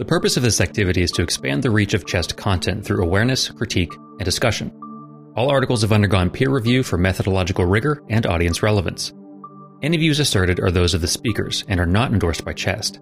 The 0.00 0.06
purpose 0.06 0.38
of 0.38 0.42
this 0.42 0.62
activity 0.62 1.02
is 1.02 1.10
to 1.10 1.22
expand 1.22 1.62
the 1.62 1.70
reach 1.70 1.92
of 1.92 2.06
CHEST 2.06 2.34
content 2.38 2.86
through 2.86 3.04
awareness, 3.04 3.50
critique, 3.50 3.92
and 3.92 4.24
discussion. 4.24 4.72
All 5.36 5.50
articles 5.50 5.82
have 5.82 5.92
undergone 5.92 6.30
peer 6.30 6.48
review 6.48 6.82
for 6.82 6.96
methodological 6.96 7.66
rigor 7.66 8.02
and 8.08 8.24
audience 8.24 8.62
relevance. 8.62 9.12
Any 9.82 9.98
views 9.98 10.18
asserted 10.18 10.58
are 10.58 10.70
those 10.70 10.94
of 10.94 11.02
the 11.02 11.06
speakers 11.06 11.66
and 11.68 11.78
are 11.78 11.84
not 11.84 12.14
endorsed 12.14 12.46
by 12.46 12.54
CHEST. 12.54 12.98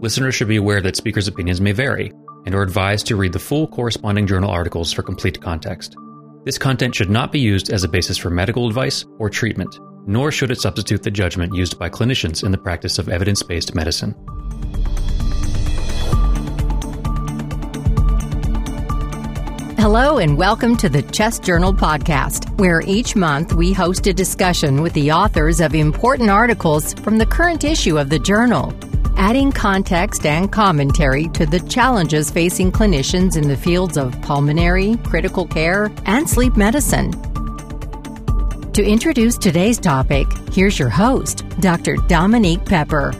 Listeners 0.00 0.36
should 0.36 0.46
be 0.46 0.58
aware 0.58 0.80
that 0.80 0.94
speakers' 0.94 1.26
opinions 1.26 1.60
may 1.60 1.72
vary 1.72 2.12
and 2.46 2.54
are 2.54 2.62
advised 2.62 3.08
to 3.08 3.16
read 3.16 3.32
the 3.32 3.40
full 3.40 3.66
corresponding 3.66 4.28
journal 4.28 4.52
articles 4.52 4.92
for 4.92 5.02
complete 5.02 5.42
context. 5.42 5.96
This 6.44 6.56
content 6.56 6.94
should 6.94 7.10
not 7.10 7.32
be 7.32 7.40
used 7.40 7.72
as 7.72 7.82
a 7.82 7.88
basis 7.88 8.16
for 8.16 8.30
medical 8.30 8.68
advice 8.68 9.04
or 9.18 9.28
treatment, 9.28 9.76
nor 10.06 10.30
should 10.30 10.52
it 10.52 10.60
substitute 10.60 11.02
the 11.02 11.10
judgment 11.10 11.56
used 11.56 11.80
by 11.80 11.90
clinicians 11.90 12.44
in 12.44 12.52
the 12.52 12.58
practice 12.58 13.00
of 13.00 13.08
evidence 13.08 13.42
based 13.42 13.74
medicine. 13.74 14.14
Hello, 19.90 20.18
and 20.18 20.36
welcome 20.36 20.76
to 20.76 20.90
the 20.90 21.00
Chest 21.00 21.42
Journal 21.42 21.72
podcast, 21.72 22.54
where 22.58 22.82
each 22.82 23.16
month 23.16 23.54
we 23.54 23.72
host 23.72 24.06
a 24.06 24.12
discussion 24.12 24.82
with 24.82 24.92
the 24.92 25.10
authors 25.10 25.62
of 25.62 25.74
important 25.74 26.28
articles 26.28 26.92
from 26.92 27.16
the 27.16 27.24
current 27.24 27.64
issue 27.64 27.98
of 27.98 28.10
the 28.10 28.18
journal, 28.18 28.74
adding 29.16 29.50
context 29.50 30.26
and 30.26 30.52
commentary 30.52 31.28
to 31.28 31.46
the 31.46 31.60
challenges 31.60 32.30
facing 32.30 32.70
clinicians 32.70 33.38
in 33.38 33.48
the 33.48 33.56
fields 33.56 33.96
of 33.96 34.20
pulmonary, 34.20 34.98
critical 35.04 35.46
care, 35.46 35.90
and 36.04 36.28
sleep 36.28 36.54
medicine. 36.54 37.12
To 38.74 38.84
introduce 38.84 39.38
today's 39.38 39.78
topic, 39.78 40.26
here's 40.52 40.78
your 40.78 40.90
host, 40.90 41.48
Dr. 41.60 41.96
Dominique 42.08 42.66
Pepper. 42.66 43.14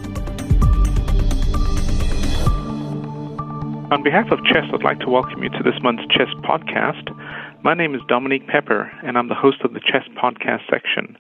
On 3.91 4.03
behalf 4.03 4.31
of 4.31 4.45
CHEST, 4.45 4.69
I'd 4.75 4.83
like 4.83 5.01
to 5.01 5.09
welcome 5.09 5.43
you 5.43 5.49
to 5.49 5.63
this 5.65 5.81
month's 5.83 6.05
CHEST 6.11 6.37
podcast. 6.45 7.09
My 7.65 7.73
name 7.73 7.95
is 7.95 8.03
Dominique 8.07 8.47
Pepper, 8.47 8.93
and 9.03 9.17
I'm 9.17 9.29
the 9.29 9.35
host 9.35 9.63
of 9.65 9.73
the 9.73 9.81
CHEST 9.81 10.11
podcast 10.13 10.69
section. 10.69 11.17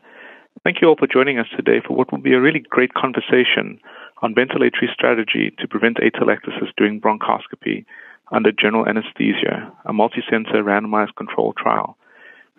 Thank 0.65 0.83
you 0.83 0.89
all 0.89 0.97
for 0.97 1.07
joining 1.07 1.39
us 1.39 1.47
today 1.57 1.81
for 1.81 1.97
what 1.97 2.13
will 2.13 2.21
be 2.21 2.35
a 2.35 2.41
really 2.41 2.61
great 2.61 2.93
conversation 2.93 3.81
on 4.21 4.35
ventilatory 4.35 4.93
strategy 4.93 5.51
to 5.59 5.67
prevent 5.67 5.97
atelectasis 5.97 6.69
during 6.77 7.01
bronchoscopy 7.01 7.87
under 8.33 8.53
general 8.53 8.87
anesthesia, 8.87 9.73
a 9.87 9.95
multi-center 9.95 10.63
randomized 10.63 11.17
control 11.17 11.55
trial. 11.55 11.97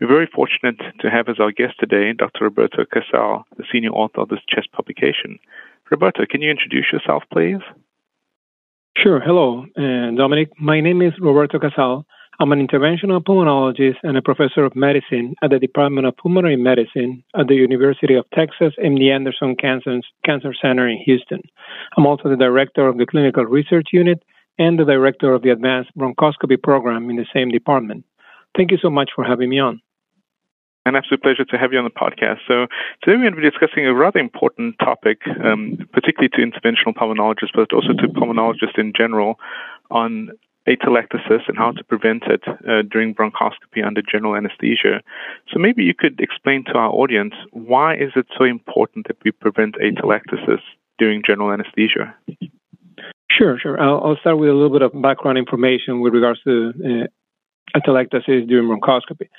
We're 0.01 0.07
very 0.07 0.29
fortunate 0.33 0.79
to 1.01 1.09
have 1.11 1.29
as 1.29 1.39
our 1.39 1.51
guest 1.51 1.75
today 1.79 2.13
Dr. 2.13 2.45
Roberto 2.45 2.83
Casal, 2.83 3.45
the 3.57 3.63
senior 3.71 3.91
author 3.91 4.21
of 4.21 4.29
this 4.29 4.41
CHEST 4.49 4.71
publication. 4.71 5.37
Roberto, 5.91 6.25
can 6.25 6.41
you 6.41 6.49
introduce 6.49 6.91
yourself, 6.91 7.21
please? 7.31 7.61
Sure. 9.03 9.21
Hello, 9.21 9.65
uh, 9.77 10.11
Dominique. 10.17 10.49
My 10.59 10.81
name 10.81 11.01
is 11.01 11.13
Roberto 11.21 11.57
Casal. 11.57 12.05
I'm 12.37 12.51
an 12.51 12.67
interventional 12.67 13.23
pulmonologist 13.23 13.95
and 14.03 14.17
a 14.17 14.21
professor 14.21 14.65
of 14.65 14.75
medicine 14.75 15.35
at 15.41 15.51
the 15.51 15.59
Department 15.59 16.05
of 16.05 16.17
Pulmonary 16.17 16.57
Medicine 16.57 17.23
at 17.33 17.47
the 17.47 17.55
University 17.55 18.15
of 18.15 18.25
Texas 18.35 18.73
MD 18.77 19.09
Anderson 19.09 19.55
Cancer, 19.55 20.01
Cancer 20.25 20.53
Center 20.61 20.89
in 20.89 20.97
Houston. 21.05 21.41
I'm 21.95 22.05
also 22.05 22.27
the 22.27 22.35
director 22.35 22.89
of 22.89 22.97
the 22.97 23.05
Clinical 23.05 23.45
Research 23.45 23.87
Unit 23.93 24.21
and 24.57 24.77
the 24.77 24.83
director 24.83 25.33
of 25.33 25.43
the 25.43 25.51
Advanced 25.51 25.91
Bronchoscopy 25.97 26.61
Program 26.61 27.09
in 27.09 27.15
the 27.15 27.27
same 27.33 27.51
department. 27.51 28.03
Thank 28.57 28.71
you 28.71 28.77
so 28.81 28.89
much 28.89 29.11
for 29.15 29.23
having 29.23 29.49
me 29.49 29.59
on 29.59 29.81
an 30.89 30.95
absolute 30.95 31.21
pleasure 31.21 31.45
to 31.45 31.57
have 31.57 31.71
you 31.71 31.79
on 31.79 31.85
the 31.85 31.91
podcast. 31.91 32.39
So 32.47 32.67
today 33.01 33.15
we're 33.15 33.29
going 33.29 33.35
to 33.35 33.41
be 33.41 33.49
discussing 33.49 33.85
a 33.85 33.93
rather 33.93 34.19
important 34.19 34.75
topic, 34.79 35.21
um, 35.43 35.77
particularly 35.93 36.29
to 36.29 36.41
interventional 36.41 36.93
pulmonologists, 36.93 37.53
but 37.53 37.71
also 37.71 37.93
to 37.93 38.07
pulmonologists 38.07 38.77
in 38.77 38.91
general, 38.97 39.39
on 39.91 40.29
atelectasis 40.67 41.47
and 41.47 41.57
how 41.57 41.71
to 41.71 41.83
prevent 41.83 42.23
it 42.23 42.41
uh, 42.47 42.81
during 42.91 43.15
bronchoscopy 43.15 43.85
under 43.85 44.01
general 44.01 44.35
anesthesia. 44.35 45.01
So 45.51 45.59
maybe 45.59 45.83
you 45.83 45.93
could 45.93 46.19
explain 46.19 46.63
to 46.65 46.73
our 46.73 46.89
audience 46.89 47.33
why 47.51 47.95
is 47.95 48.11
it 48.15 48.27
so 48.37 48.43
important 48.43 49.07
that 49.07 49.17
we 49.23 49.31
prevent 49.31 49.75
atelectasis 49.75 50.61
during 50.97 51.23
general 51.25 51.51
anesthesia? 51.51 52.13
Sure, 53.31 53.57
sure. 53.57 53.81
I'll, 53.81 54.01
I'll, 54.03 54.17
start 54.17 54.37
with 54.37 54.49
a 54.49 54.53
little 54.53 54.71
bit 54.71 54.81
of 54.81 54.91
background 55.01 55.37
information 55.37 56.01
with 56.01 56.13
regards 56.13 56.41
to 56.43 56.73
uh, 56.83 57.07
atelectasis 57.75 58.47
during 58.47 58.67
bronchoscopy. 58.67 59.29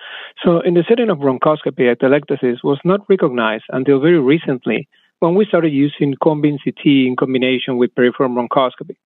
So, 0.45 0.61
in 0.61 0.75
the 0.75 0.85
setting 0.89 1.11
of 1.11 1.19
bronchoscopy, 1.19 1.95
atelectasis 1.95 2.59
was 2.65 2.79
not 2.85 3.01
recognized 3.09 3.65
until 3.71 4.01
very 4.01 4.21
recently 4.21 4.89
when 5.21 5.35
we 5.35 5.45
started 5.45 5.73
using 5.73 6.15
beam 6.43 6.59
CT 6.65 6.85
in 6.85 7.17
combination 7.19 7.77
with 7.77 7.95
peripheral 7.95 8.31
bronchoscopy. 8.31 8.97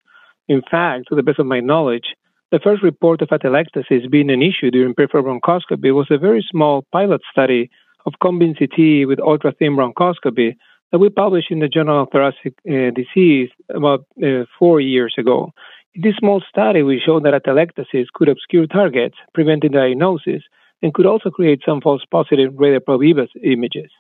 In 0.49 0.63
fact, 0.71 1.09
to 1.09 1.15
the 1.15 1.23
best 1.23 1.39
of 1.39 1.47
my 1.47 1.61
knowledge, 1.61 2.15
the 2.53 2.61
first 2.61 2.83
report 2.83 3.23
of 3.23 3.29
atelectasis 3.29 4.11
being 4.11 4.31
an 4.31 4.43
issue 4.43 4.71
during 4.71 4.95
peripheral 4.95 5.25
bronchoscopy 5.25 5.93
was 5.95 6.07
a 6.11 6.19
very 6.19 6.45
small 6.51 6.85
pilot 6.93 7.21
study 7.33 7.71
of 8.07 8.13
beam 8.21 8.55
CT 8.55 9.09
with 9.09 9.19
ultra 9.21 9.53
thin 9.53 9.77
bronchoscopy 9.77 10.55
that 10.93 10.99
we 10.99 11.09
published 11.09 11.51
in 11.51 11.59
the 11.59 11.67
Journal 11.67 12.03
of 12.03 12.09
Thoracic 12.13 12.55
uh, 12.71 12.91
Disease 12.95 13.51
about 13.69 14.07
uh, 14.23 14.45
four 14.57 14.81
years 14.81 15.15
ago. 15.19 15.53
In 15.95 16.03
this 16.03 16.17
small 16.19 16.43
study, 16.49 16.83
we 16.83 17.01
showed 17.05 17.23
that 17.25 17.41
atelectasis 17.41 18.07
could 18.13 18.29
obscure 18.29 18.67
targets, 18.67 19.15
preventing 19.33 19.71
diagnosis, 19.71 20.43
and 20.83 20.93
could 20.93 21.07
also 21.07 21.31
create 21.31 21.61
some 21.65 21.81
false 21.81 22.03
positive 22.11 22.53
radial 22.57 22.81
probe 22.81 23.29
images. 23.45 23.91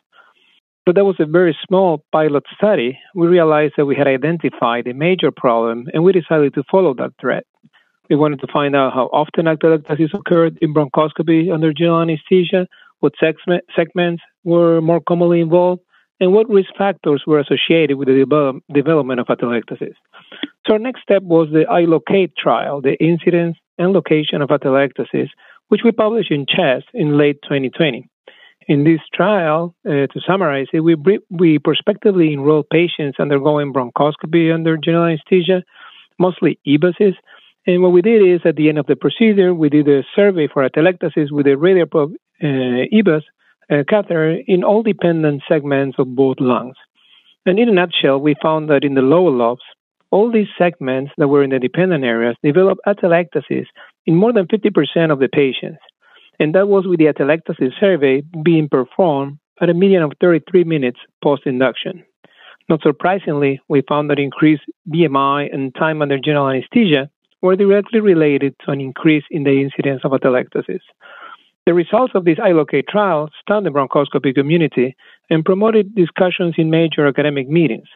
So 0.86 0.92
that 0.92 1.04
was 1.04 1.14
a 1.20 1.24
very 1.24 1.56
small 1.66 2.04
pilot 2.10 2.42
study. 2.56 2.98
We 3.14 3.28
realized 3.28 3.74
that 3.76 3.86
we 3.86 3.94
had 3.94 4.08
identified 4.08 4.88
a 4.88 4.92
major 4.92 5.30
problem, 5.30 5.86
and 5.94 6.02
we 6.02 6.10
decided 6.12 6.54
to 6.54 6.64
follow 6.68 6.94
that 6.94 7.12
thread. 7.20 7.44
We 8.10 8.16
wanted 8.16 8.40
to 8.40 8.52
find 8.52 8.74
out 8.74 8.92
how 8.92 9.04
often 9.12 9.44
atelectasis 9.46 10.12
occurred 10.12 10.58
in 10.60 10.74
bronchoscopy 10.74 11.54
under 11.54 11.72
general 11.72 12.00
anesthesia, 12.00 12.66
what 12.98 13.12
segments 13.20 14.22
were 14.42 14.80
more 14.80 15.00
commonly 15.00 15.40
involved, 15.40 15.82
and 16.20 16.32
what 16.32 16.48
risk 16.48 16.70
factors 16.76 17.22
were 17.26 17.40
associated 17.40 17.96
with 17.96 18.08
the 18.08 18.14
develop- 18.14 18.62
development 18.72 19.20
of 19.20 19.26
atelectasis. 19.26 19.94
So 20.66 20.74
our 20.74 20.78
next 20.78 21.02
step 21.02 21.22
was 21.22 21.48
the 21.50 21.64
iLocate 21.70 22.36
trial, 22.36 22.80
the 22.80 22.96
incidence 23.02 23.56
and 23.78 23.92
location 23.92 24.40
of 24.40 24.48
atelectasis, 24.50 25.28
which 25.68 25.82
we 25.84 25.92
published 25.92 26.30
in 26.30 26.46
CHEST 26.46 26.86
in 26.94 27.18
late 27.18 27.38
2020. 27.42 28.08
In 28.66 28.84
this 28.84 29.00
trial, 29.12 29.74
uh, 29.86 30.06
to 30.06 30.20
summarize 30.26 30.68
it, 30.72 30.80
we, 30.80 30.96
we 31.28 31.58
prospectively 31.58 32.32
enrolled 32.32 32.70
patients 32.70 33.20
undergoing 33.20 33.74
bronchoscopy 33.74 34.54
under 34.54 34.78
general 34.78 35.04
anesthesia, 35.04 35.62
mostly 36.18 36.58
EBUSs. 36.66 37.14
And 37.66 37.82
what 37.82 37.92
we 37.92 38.00
did 38.00 38.22
is, 38.26 38.40
at 38.44 38.56
the 38.56 38.68
end 38.68 38.78
of 38.78 38.86
the 38.86 38.96
procedure, 38.96 39.54
we 39.54 39.68
did 39.68 39.88
a 39.88 40.02
survey 40.14 40.48
for 40.48 40.66
atelectasis 40.66 41.30
with 41.30 41.46
a 41.46 41.56
radial 41.56 41.86
probe 41.86 42.12
uh, 42.42 42.46
EBUS 42.92 43.22
Uh, 43.70 43.82
catheter 43.88 44.38
in 44.46 44.62
all 44.62 44.82
dependent 44.82 45.42
segments 45.48 45.98
of 45.98 46.14
both 46.14 46.36
lungs. 46.38 46.76
And 47.46 47.58
in 47.58 47.68
a 47.68 47.72
nutshell, 47.72 48.18
we 48.18 48.34
found 48.42 48.68
that 48.70 48.84
in 48.84 48.94
the 48.94 49.02
lower 49.02 49.30
lobes, 49.30 49.62
all 50.10 50.30
these 50.30 50.48
segments 50.56 51.12
that 51.18 51.28
were 51.28 51.42
in 51.42 51.50
the 51.50 51.58
dependent 51.58 52.04
areas 52.04 52.36
developed 52.42 52.80
atelectasis 52.86 53.66
in 54.06 54.16
more 54.16 54.32
than 54.32 54.46
50% 54.46 55.10
of 55.10 55.18
the 55.18 55.28
patients. 55.28 55.80
And 56.38 56.54
that 56.54 56.68
was 56.68 56.86
with 56.86 56.98
the 56.98 57.06
atelectasis 57.06 57.72
survey 57.80 58.22
being 58.42 58.68
performed 58.68 59.38
at 59.60 59.70
a 59.70 59.74
median 59.74 60.02
of 60.02 60.12
33 60.20 60.64
minutes 60.64 61.00
post 61.22 61.42
induction. 61.46 62.04
Not 62.68 62.82
surprisingly, 62.82 63.60
we 63.68 63.82
found 63.88 64.10
that 64.10 64.18
increased 64.18 64.62
BMI 64.88 65.52
and 65.52 65.74
time 65.74 66.00
under 66.00 66.18
general 66.18 66.48
anesthesia 66.48 67.10
were 67.42 67.56
directly 67.56 68.00
related 68.00 68.54
to 68.64 68.70
an 68.70 68.80
increase 68.80 69.24
in 69.30 69.44
the 69.44 69.60
incidence 69.60 70.00
of 70.04 70.12
atelectasis. 70.12 70.80
The 71.66 71.74
results 71.74 72.12
of 72.14 72.24
this 72.24 72.38
iLocate 72.38 72.88
trial 72.88 73.30
stunned 73.40 73.66
the 73.66 73.70
bronchoscopy 73.70 74.34
community 74.34 74.96
and 75.30 75.44
promoted 75.44 75.94
discussions 75.94 76.54
in 76.58 76.70
major 76.70 77.06
academic 77.06 77.48
meetings 77.48 77.88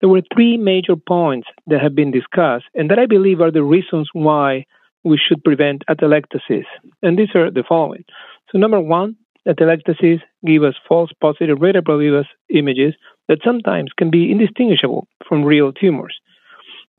there 0.00 0.08
were 0.08 0.22
three 0.32 0.56
major 0.56 0.96
points 0.96 1.48
that 1.66 1.80
have 1.80 1.94
been 1.94 2.10
discussed, 2.10 2.66
and 2.74 2.90
that 2.90 2.98
I 2.98 3.06
believe 3.06 3.40
are 3.40 3.50
the 3.50 3.62
reasons 3.62 4.08
why 4.12 4.64
we 5.04 5.18
should 5.18 5.42
prevent 5.44 5.84
atelectasis. 5.90 6.64
And 7.02 7.18
these 7.18 7.34
are 7.34 7.50
the 7.50 7.64
following. 7.68 8.04
So, 8.50 8.58
number 8.58 8.80
one, 8.80 9.16
atelectasis 9.46 10.20
give 10.46 10.62
us 10.62 10.74
false 10.88 11.10
positive 11.20 11.58
radial 11.60 11.82
probe 11.82 12.24
images 12.50 12.94
that 13.28 13.38
sometimes 13.44 13.90
can 13.96 14.10
be 14.10 14.30
indistinguishable 14.30 15.06
from 15.28 15.44
real 15.44 15.72
tumors. 15.72 16.16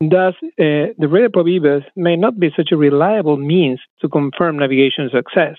Thus, 0.00 0.34
uh, 0.42 0.92
the 0.98 1.08
radial 1.08 1.30
probe 1.30 1.84
may 1.96 2.16
not 2.16 2.38
be 2.38 2.50
such 2.56 2.70
a 2.72 2.76
reliable 2.76 3.36
means 3.36 3.80
to 4.00 4.08
confirm 4.08 4.58
navigation 4.58 5.10
success. 5.12 5.56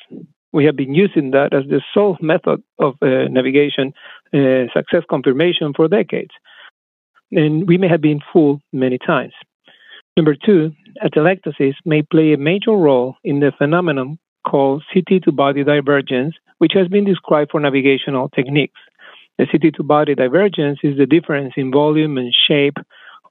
We 0.53 0.65
have 0.65 0.75
been 0.75 0.93
using 0.93 1.31
that 1.31 1.53
as 1.53 1.63
the 1.69 1.81
sole 1.93 2.17
method 2.21 2.61
of 2.79 2.95
uh, 3.01 3.27
navigation 3.29 3.93
uh, 4.33 4.67
success 4.73 5.03
confirmation 5.09 5.73
for 5.73 5.87
decades 5.87 6.31
and 7.31 7.67
we 7.67 7.77
may 7.77 7.87
have 7.87 8.01
been 8.01 8.19
fooled 8.31 8.61
many 8.73 8.97
times. 8.97 9.33
Number 10.17 10.35
two, 10.35 10.73
atelectasis 11.03 11.75
may 11.85 12.01
play 12.01 12.33
a 12.33 12.37
major 12.37 12.71
role 12.71 13.15
in 13.23 13.39
the 13.39 13.51
phenomenon 13.57 14.19
called 14.45 14.83
CT 14.93 15.23
to 15.23 15.31
body 15.31 15.63
divergence, 15.63 16.35
which 16.57 16.73
has 16.73 16.87
been 16.87 17.05
described 17.05 17.51
for 17.51 17.59
navigational 17.59 18.29
techniques. 18.29 18.79
The 19.37 19.47
CT 19.47 19.75
to 19.75 19.83
body 19.83 20.15
divergence 20.15 20.79
is 20.83 20.97
the 20.97 21.05
difference 21.05 21.53
in 21.55 21.71
volume 21.71 22.17
and 22.17 22.33
shape 22.47 22.77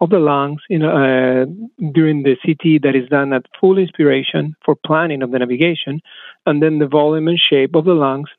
of 0.00 0.10
the 0.10 0.18
lungs 0.18 0.62
know, 0.70 0.88
uh, 0.90 1.44
during 1.92 2.22
the 2.22 2.36
CT 2.44 2.82
that 2.82 2.96
is 2.96 3.08
done 3.08 3.32
at 3.32 3.44
full 3.60 3.78
inspiration 3.78 4.54
for 4.64 4.74
planning 4.86 5.22
of 5.22 5.30
the 5.30 5.38
navigation, 5.38 6.00
and 6.46 6.62
then 6.62 6.78
the 6.78 6.86
volume 6.86 7.28
and 7.28 7.38
shape 7.38 7.74
of 7.74 7.84
the 7.84 7.92
lungs 7.92 8.30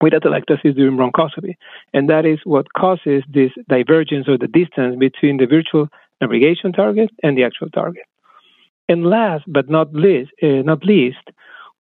with 0.00 0.12
atelectasis 0.12 0.74
during 0.74 0.96
bronchoscopy. 0.96 1.56
And 1.92 2.08
that 2.08 2.24
is 2.24 2.38
what 2.44 2.72
causes 2.72 3.22
this 3.32 3.50
divergence 3.68 4.28
or 4.28 4.38
the 4.38 4.46
distance 4.46 4.96
between 4.98 5.36
the 5.36 5.46
virtual 5.46 5.88
navigation 6.20 6.72
target 6.72 7.10
and 7.22 7.36
the 7.36 7.44
actual 7.44 7.68
target. 7.70 8.04
And 8.88 9.04
last 9.04 9.44
but 9.46 9.68
not 9.68 9.92
least, 9.92 10.30
uh, 10.42 10.62
not 10.62 10.84
least, 10.84 11.30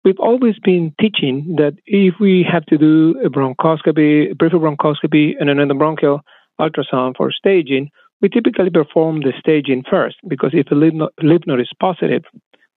we've 0.03 0.19
always 0.19 0.55
been 0.59 0.93
teaching 0.99 1.55
that 1.57 1.75
if 1.85 2.15
we 2.19 2.45
have 2.51 2.65
to 2.65 2.77
do 2.77 3.15
a 3.23 3.29
bronchoscopy, 3.29 4.31
a 4.31 4.35
peripheral 4.35 4.75
bronchoscopy, 4.75 5.33
and 5.39 5.49
an 5.49 5.57
endobronchial 5.57 6.19
ultrasound 6.59 7.15
for 7.15 7.31
staging, 7.31 7.89
we 8.21 8.29
typically 8.29 8.69
perform 8.69 9.21
the 9.21 9.33
staging 9.39 9.83
first 9.89 10.17
because 10.27 10.51
if 10.53 10.67
a 10.71 10.75
lymph 10.75 11.47
node 11.47 11.61
is 11.61 11.69
positive, 11.79 12.23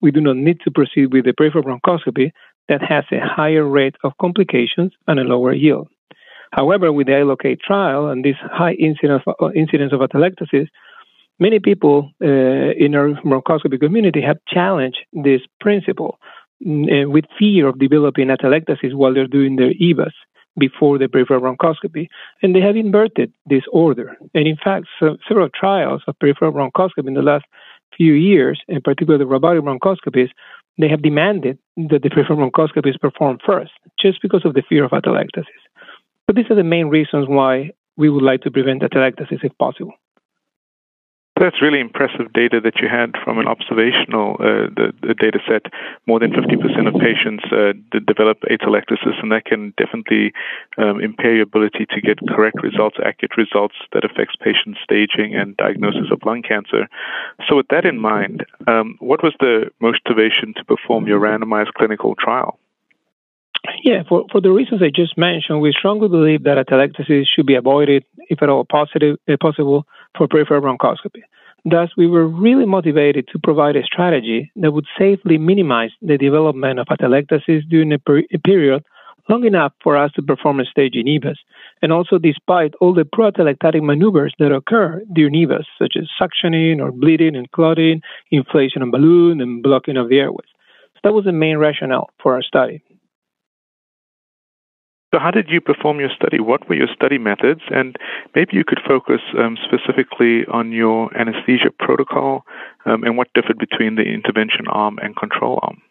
we 0.03 0.11
do 0.11 0.21
not 0.21 0.37
need 0.37 0.61
to 0.65 0.71
proceed 0.71 1.13
with 1.13 1.25
the 1.25 1.33
peripheral 1.33 1.65
bronchoscopy 1.65 2.33
that 2.69 2.83
has 2.83 3.05
a 3.13 3.21
higher 3.21 3.67
rate 3.67 3.97
of 4.05 4.13
complications 4.21 4.93
and 5.07 5.19
a 5.19 5.25
lower 5.25 5.53
yield. 5.53 5.89
However, 6.53 6.93
with 6.93 7.07
the 7.07 7.13
iLOCATE 7.13 7.61
trial 7.61 8.09
and 8.09 8.25
this 8.25 8.37
high 8.43 8.73
incidence 8.73 9.23
of, 9.27 9.35
uh, 9.41 9.53
incidence 9.53 9.93
of 9.93 10.01
atelectasis, 10.01 10.67
many 11.39 11.59
people 11.61 12.11
uh, 12.23 12.27
in 12.27 12.95
our 12.95 13.11
bronchoscopy 13.25 13.79
community 13.79 14.21
have 14.21 14.39
challenged 14.49 14.99
this 15.13 15.41
principle 15.61 16.19
uh, 16.67 17.09
with 17.09 17.25
fear 17.39 17.69
of 17.69 17.79
developing 17.79 18.29
atelectasis 18.29 18.95
while 18.95 19.15
they're 19.15 19.27
doing 19.27 19.57
their 19.57 19.73
EBUS 19.81 20.13
before 20.59 20.99
the 20.99 21.09
peripheral 21.09 21.41
bronchoscopy, 21.41 22.09
and 22.43 22.55
they 22.55 22.61
have 22.61 22.77
inverted 22.77 23.33
this 23.47 23.63
order. 23.73 24.17
And 24.35 24.47
in 24.47 24.57
fact, 24.63 24.87
so, 24.99 25.17
several 25.29 25.49
trials 25.49 26.03
of 26.07 26.19
peripheral 26.19 26.53
bronchoscopy 26.53 27.07
in 27.07 27.15
the 27.15 27.23
last 27.23 27.45
few 27.97 28.13
years, 28.13 28.61
in 28.69 28.81
particular 28.81 29.19
the 29.19 29.27
robotic 29.27 29.63
bronchoscopies, 29.63 30.29
they 30.79 30.89
have 30.89 31.03
demanded 31.03 31.59
that 31.77 32.03
the 32.03 32.11
peripheral 32.11 32.39
bronchoscopy 32.39 32.91
is 32.91 32.97
performed 32.97 33.41
first, 33.45 33.73
just 34.01 34.23
because 34.23 34.45
of 34.45 34.55
the 34.55 34.63
fear 34.69 34.85
of 34.85 34.93
atelectasis. 34.93 35.45
But 36.27 36.37
these 36.37 36.51
are 36.51 36.57
the 36.57 36.65
main 36.65 36.87
reasons 36.87 37.27
why 37.29 37.71
we 37.97 38.09
would 38.09 38.23
like 38.23 38.43
to 38.43 38.51
prevent 38.51 38.83
atelectasis 38.83 39.45
if 39.45 39.57
possible. 39.59 39.93
That's 41.41 41.63
really 41.63 41.81
impressive 41.81 42.35
data 42.35 42.61
that 42.61 42.77
you 42.83 42.89
had 42.89 43.17
from 43.25 43.39
an 43.39 43.49
observational 43.49 44.37
uh, 44.39 44.69
the, 44.77 44.93
the, 45.01 45.15
data 45.15 45.39
set. 45.49 45.73
More 46.07 46.21
than 46.21 46.33
50% 46.33 46.53
of 46.87 47.01
patients 47.01 47.45
uh, 47.51 47.73
develop 48.07 48.45
atelectasis, 48.45 49.17
and 49.23 49.33
that 49.33 49.47
can 49.47 49.73
definitely 49.79 50.35
um, 50.77 51.01
impair 51.01 51.37
your 51.37 51.45
ability 51.45 51.87
to 51.97 52.01
get 52.03 52.19
correct 52.29 52.63
results, 52.63 52.99
accurate 53.03 53.39
results 53.39 53.77
that 53.95 54.05
affects 54.05 54.37
patient 54.37 54.77
staging 54.85 55.35
and 55.35 55.57
diagnosis 55.57 56.13
of 56.13 56.21
lung 56.27 56.43
cancer. 56.43 56.87
So, 57.49 57.57
with 57.57 57.69
that 57.71 57.87
in 57.87 57.99
mind, 57.99 58.45
um, 58.69 58.97
what 59.01 59.23
was 59.23 59.33
the 59.41 59.71
motivation 59.81 60.53
to 60.59 60.65
perform 60.65 61.07
your 61.07 61.21
randomized 61.21 61.73
clinical 61.73 62.15
trial? 62.17 62.59
Yeah, 63.83 64.03
for, 64.09 64.27
for 64.31 64.43
the 64.43 64.51
reasons 64.51 64.83
I 64.83 64.91
just 64.95 65.17
mentioned, 65.17 65.61
we 65.61 65.73
strongly 65.73 66.09
believe 66.09 66.45
that 66.45 66.57
atelectasis 66.61 67.25
should 67.35 67.47
be 67.47 67.55
avoided, 67.55 68.05
if 68.29 68.43
at 68.43 68.51
all 68.51 68.67
possible, 68.67 69.87
for 70.17 70.29
peripheral 70.29 70.63
bronchoscopy. 70.63 71.23
Thus, 71.65 71.91
we 71.97 72.07
were 72.07 72.27
really 72.27 72.65
motivated 72.65 73.29
to 73.29 73.39
provide 73.39 73.77
a 73.77 73.85
strategy 73.85 74.51
that 74.57 74.73
would 74.73 74.87
safely 74.99 75.37
minimize 75.37 75.91
the 76.01 76.17
development 76.17 76.79
of 76.79 76.87
atelectasis 76.87 77.69
during 77.69 77.93
a, 77.93 77.99
per- 77.99 78.23
a 78.33 78.39
period 78.39 78.83
long 79.29 79.45
enough 79.45 79.73
for 79.83 79.97
us 79.97 80.11
to 80.13 80.23
perform 80.23 80.59
a 80.59 80.65
stage 80.65 80.95
in 80.97 81.07
EBUS, 81.07 81.37
and 81.83 81.93
also 81.93 82.19
despite 82.19 82.75
all 82.81 82.95
the 82.95 83.05
proatelectatic 83.05 83.83
maneuvers 83.83 84.35
that 84.39 84.53
occur 84.53 85.03
during 85.13 85.35
EBUS, 85.35 85.65
such 85.79 85.95
as 85.97 86.09
suctioning 86.21 86.81
or 86.81 86.91
bleeding 86.91 87.37
and 87.37 87.51
clotting, 87.53 88.01
inflation 88.31 88.83
of 88.83 88.91
balloon, 88.91 89.41
and 89.41 89.63
blocking 89.63 89.97
of 89.97 90.09
the 90.09 90.19
airways. 90.19 90.49
So 90.95 91.01
that 91.05 91.13
was 91.13 91.27
the 91.27 91.33
main 91.33 91.59
rationale 91.59 92.11
for 92.23 92.35
our 92.35 92.43
study. 92.43 92.83
So, 95.13 95.19
how 95.19 95.33
did 95.33 95.49
you 95.49 95.61
perform 95.61 95.99
your 95.99 96.11
study? 96.15 96.39
What 96.39 96.69
were 96.69 96.77
your 96.77 96.89
study 96.95 97.19
methods? 97.19 97.63
And 97.71 97.97
maybe 98.35 98.53
you 98.53 98.65
could 98.65 98.81
focus 98.87 99.21
um, 99.37 99.57
specifically 99.65 100.45
on 100.47 100.71
your 100.71 101.11
anesthesia 101.19 101.71
protocol 101.77 102.45
um, 102.87 103.03
and 103.03 103.17
what 103.17 103.33
differed 103.35 103.59
between 103.59 103.97
the 103.97 104.03
intervention 104.03 104.69
arm 104.69 104.99
and 105.03 105.17
control 105.17 105.59
arm. 105.63 105.83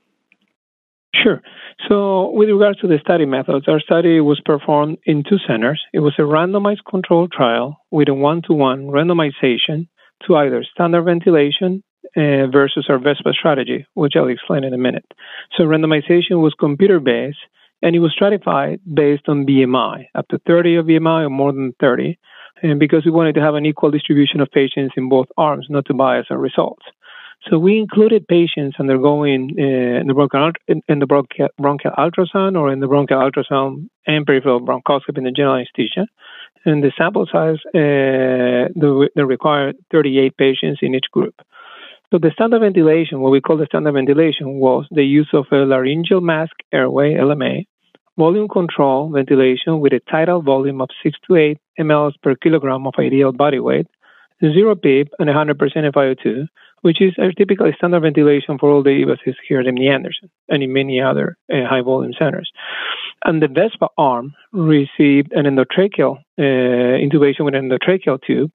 Sure. 1.13 1.41
So, 1.89 2.29
with 2.29 2.49
regards 2.49 2.79
to 2.79 2.87
the 2.87 2.99
study 3.01 3.25
methods, 3.25 3.67
our 3.67 3.81
study 3.81 4.21
was 4.21 4.39
performed 4.45 4.99
in 5.05 5.23
two 5.27 5.37
centers. 5.45 5.81
It 5.91 5.99
was 5.99 6.13
a 6.17 6.21
randomized 6.21 6.85
controlled 6.89 7.33
trial 7.33 7.81
with 7.91 8.07
a 8.07 8.13
one 8.13 8.41
to 8.43 8.53
one 8.53 8.87
randomization 8.87 9.89
to 10.27 10.35
either 10.37 10.63
standard 10.73 11.03
ventilation 11.03 11.83
uh, 12.15 12.47
versus 12.47 12.85
our 12.89 12.99
VESPA 12.99 13.33
strategy, 13.33 13.85
which 13.95 14.13
I'll 14.15 14.27
explain 14.27 14.63
in 14.63 14.73
a 14.73 14.77
minute. 14.77 15.05
So, 15.57 15.63
randomization 15.63 16.41
was 16.41 16.53
computer 16.57 17.01
based 17.01 17.39
and 17.81 17.95
it 17.95 17.99
was 17.99 18.11
stratified 18.11 18.79
based 18.93 19.27
on 19.27 19.45
BMI, 19.45 20.05
up 20.15 20.27
to 20.29 20.39
30 20.47 20.75
of 20.75 20.85
BMI 20.85 21.25
or 21.25 21.29
more 21.29 21.51
than 21.51 21.73
30, 21.79 22.17
and 22.61 22.79
because 22.79 23.05
we 23.05 23.11
wanted 23.11 23.35
to 23.35 23.41
have 23.41 23.55
an 23.55 23.65
equal 23.65 23.91
distribution 23.91 24.41
of 24.41 24.51
patients 24.51 24.93
in 24.97 25.09
both 25.09 25.27
arms, 25.37 25.67
not 25.69 25.85
to 25.85 25.93
bias 25.93 26.27
our 26.29 26.37
results. 26.37 26.85
So 27.49 27.57
we 27.57 27.79
included 27.79 28.27
patients 28.27 28.75
undergoing 28.79 29.55
uh, 29.57 30.03
endobronchial, 30.03 30.55
in 30.67 30.99
the 30.99 31.05
bronchial, 31.05 31.47
bronchial 31.57 31.93
ultrasound 31.97 32.59
or 32.59 32.69
endobronchial 32.69 33.31
ultrasound 33.31 33.89
and 34.05 34.25
peripheral 34.25 34.59
bronchoscopy 34.59 35.19
in 35.19 35.23
the 35.23 35.31
general 35.31 35.55
anesthesia. 35.55 36.05
And 36.65 36.83
the 36.83 36.91
sample 36.97 37.27
size, 37.31 37.59
uh, 37.67 38.67
the, 38.75 39.09
the 39.15 39.25
required 39.25 39.77
38 39.91 40.35
patients 40.35 40.79
in 40.81 40.93
each 40.93 41.09
group. 41.11 41.35
So 42.11 42.17
the 42.17 42.31
standard 42.33 42.61
ventilation, 42.61 43.19
what 43.19 43.31
we 43.31 43.39
call 43.39 43.57
the 43.57 43.67
standard 43.67 43.91
ventilation, 43.91 44.55
was 44.55 44.87
the 44.89 45.03
use 45.03 45.29
of 45.31 45.45
a 45.51 45.57
laryngeal 45.57 46.21
mask 46.21 46.55
airway 46.73 47.13
(LMA), 47.13 47.67
volume 48.17 48.47
control 48.47 49.11
ventilation 49.11 49.79
with 49.79 49.93
a 49.93 50.01
tidal 50.09 50.41
volume 50.41 50.81
of 50.81 50.89
6 51.03 51.19
to 51.27 51.35
8 51.35 51.57
mLs 51.79 52.13
per 52.23 52.33
kilogram 52.33 52.87
of 52.87 52.95
ideal 52.97 53.31
body 53.31 53.59
weight, 53.59 53.85
zero 54.41 54.73
PEEP, 54.73 55.09
and 55.19 55.29
100% 55.29 55.55
FiO2, 55.93 56.47
which 56.81 56.99
is 56.99 57.13
a 57.19 57.31
typical 57.37 57.71
standard 57.77 58.01
ventilation 58.01 58.57
for 58.57 58.71
all 58.71 58.81
the 58.81 58.89
EBUS 58.89 59.19
here 59.47 59.59
at 59.59 59.67
MD 59.67 59.87
Anderson 59.87 60.31
and 60.47 60.63
in 60.63 60.73
many 60.73 60.99
other 60.99 61.37
uh, 61.53 61.67
high 61.69 61.81
volume 61.81 62.13
centers. 62.17 62.49
And 63.23 63.39
the 63.39 63.47
VESPA 63.47 63.89
arm 63.99 64.33
received 64.51 65.31
an 65.33 65.45
endotracheal 65.45 66.17
uh, 66.39 66.41
intubation 66.41 67.45
with 67.45 67.53
an 67.53 67.69
endotracheal 67.69 68.19
tube 68.25 68.49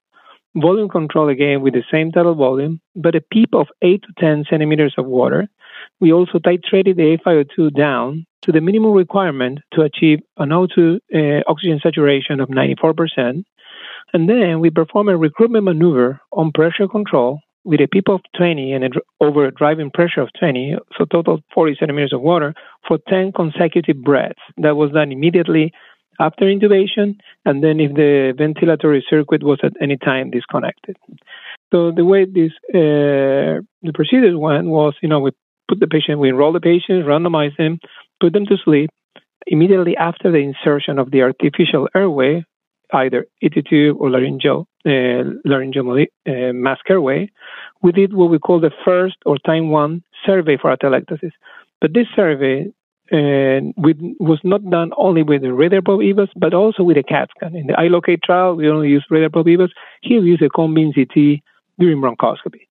volume 0.55 0.89
control 0.89 1.29
again 1.29 1.61
with 1.61 1.73
the 1.73 1.83
same 1.91 2.11
tidal 2.11 2.35
volume, 2.35 2.79
but 2.95 3.15
a 3.15 3.21
PEEP 3.21 3.53
of 3.53 3.67
8 3.81 4.01
to 4.01 4.07
10 4.19 4.45
centimeters 4.49 4.95
of 4.97 5.05
water. 5.05 5.47
We 5.99 6.13
also 6.13 6.39
titrated 6.39 6.95
the 6.95 7.17
FiO2 7.25 7.75
down 7.75 8.25
to 8.43 8.51
the 8.51 8.61
minimum 8.61 8.93
requirement 8.93 9.59
to 9.73 9.81
achieve 9.81 10.19
an 10.37 10.49
O2 10.49 10.99
uh, 11.13 11.43
oxygen 11.47 11.79
saturation 11.81 12.39
of 12.39 12.49
94%. 12.49 13.43
And 14.13 14.29
then 14.29 14.59
we 14.59 14.69
perform 14.69 15.09
a 15.09 15.17
recruitment 15.17 15.65
maneuver 15.65 16.21
on 16.31 16.51
pressure 16.51 16.87
control 16.87 17.39
with 17.65 17.81
a 17.81 17.87
PEEP 17.87 18.09
of 18.09 18.21
20 18.37 18.73
and 18.73 18.83
a, 18.83 18.89
over 19.19 19.45
a 19.45 19.51
driving 19.51 19.89
pressure 19.91 20.21
of 20.21 20.29
20, 20.39 20.75
so 20.97 21.05
total 21.05 21.39
40 21.53 21.77
centimeters 21.79 22.13
of 22.13 22.21
water 22.21 22.53
for 22.87 22.99
10 23.09 23.31
consecutive 23.33 24.01
breaths. 24.03 24.39
That 24.57 24.75
was 24.75 24.91
done 24.91 25.11
immediately 25.11 25.73
after 26.19 26.45
intubation, 26.45 27.17
and 27.45 27.63
then 27.63 27.79
if 27.79 27.93
the 27.93 28.33
ventilatory 28.37 29.01
circuit 29.09 29.43
was 29.43 29.59
at 29.63 29.73
any 29.81 29.97
time 29.97 30.31
disconnected. 30.31 30.97
So 31.71 31.91
the 31.91 32.05
way 32.05 32.25
this 32.25 32.51
uh, 32.73 33.61
the 33.81 33.93
procedure 33.93 34.37
went 34.37 34.67
was, 34.67 34.93
you 35.01 35.09
know, 35.09 35.19
we 35.19 35.31
put 35.67 35.79
the 35.79 35.87
patient, 35.87 36.19
we 36.19 36.29
enroll 36.29 36.53
the 36.53 36.59
patient, 36.59 37.05
randomize 37.05 37.55
them, 37.57 37.79
put 38.21 38.33
them 38.33 38.45
to 38.45 38.57
sleep. 38.63 38.89
Immediately 39.47 39.95
after 39.97 40.31
the 40.31 40.39
insertion 40.39 40.97
of 40.97 41.11
the 41.11 41.21
artificial 41.21 41.87
airway, 41.95 42.43
either 42.93 43.27
ET 43.41 43.53
tube 43.69 43.97
or 43.99 44.09
laryngeal 44.09 44.67
uh, 44.85 45.23
laryngeal 45.43 45.91
uh, 45.91 46.53
mask 46.53 46.89
airway, 46.89 47.29
we 47.81 47.91
did 47.91 48.13
what 48.13 48.29
we 48.29 48.39
call 48.39 48.59
the 48.59 48.71
first 48.83 49.15
or 49.25 49.37
time 49.39 49.69
one 49.69 50.03
survey 50.25 50.57
for 50.59 50.75
atelectasis. 50.75 51.31
But 51.81 51.93
this 51.93 52.07
survey 52.15 52.71
and 53.11 53.73
with, 53.77 53.97
was 54.19 54.39
not 54.43 54.67
done 54.69 54.91
only 54.97 55.23
with 55.23 55.41
the 55.41 55.53
radial 55.53 55.81
probe 55.81 56.01
EBUS, 56.01 56.29
but 56.35 56.53
also 56.53 56.83
with 56.83 56.97
a 56.97 57.03
CAT 57.03 57.29
scan. 57.35 57.55
In 57.55 57.67
the 57.67 57.73
iLOCATE 57.73 58.23
trial, 58.23 58.55
we 58.55 58.69
only 58.69 58.89
used 58.89 59.05
radial 59.09 59.29
probe 59.29 59.47
EBUS. 59.47 59.69
Here 60.01 60.21
we 60.21 60.29
use 60.29 60.41
a 60.43 60.49
cone 60.49 60.73
CT 60.93 61.41
during 61.79 62.01
bronchoscopy. 62.01 62.67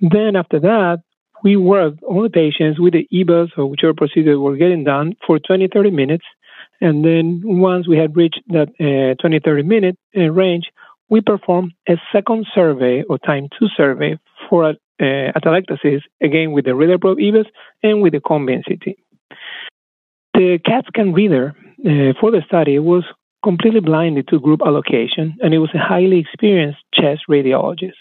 Then 0.00 0.36
after 0.36 0.60
that, 0.60 1.02
we 1.42 1.56
worked 1.56 2.02
on 2.02 2.22
the 2.22 2.30
patients 2.30 2.78
with 2.78 2.92
the 2.92 3.08
EBUS 3.12 3.50
or 3.56 3.66
whichever 3.66 3.94
procedure 3.94 4.38
were 4.38 4.56
getting 4.56 4.84
done 4.84 5.16
for 5.26 5.38
20, 5.38 5.68
30 5.72 5.90
minutes. 5.90 6.24
And 6.82 7.04
then 7.04 7.42
once 7.44 7.88
we 7.88 7.96
had 7.96 8.16
reached 8.16 8.40
that 8.48 8.68
uh, 8.80 9.14
20, 9.20 9.40
30 9.40 9.62
minute 9.62 9.98
uh, 10.16 10.30
range, 10.30 10.70
we 11.08 11.20
performed 11.20 11.72
a 11.88 11.96
second 12.12 12.46
survey 12.54 13.02
or 13.08 13.18
time 13.18 13.48
two 13.58 13.68
survey 13.76 14.18
for 14.48 14.64
uh, 14.68 14.74
atelectasis, 15.00 16.02
again 16.22 16.52
with 16.52 16.66
the 16.66 16.74
radial 16.74 16.98
probe 16.98 17.18
EVAs 17.18 17.46
and 17.82 18.02
with 18.02 18.12
the 18.12 18.20
cone 18.20 18.46
CT. 18.46 18.96
The 20.34 20.58
CAT 20.64 20.84
scan 20.88 21.12
reader 21.12 21.54
uh, 21.84 22.12
for 22.20 22.30
the 22.30 22.42
study 22.46 22.78
was 22.78 23.04
completely 23.42 23.80
blinded 23.80 24.28
to 24.28 24.38
group 24.38 24.60
allocation, 24.64 25.36
and 25.42 25.54
it 25.54 25.58
was 25.58 25.70
a 25.74 25.78
highly 25.78 26.18
experienced 26.18 26.80
chest 26.94 27.22
radiologist. 27.28 27.98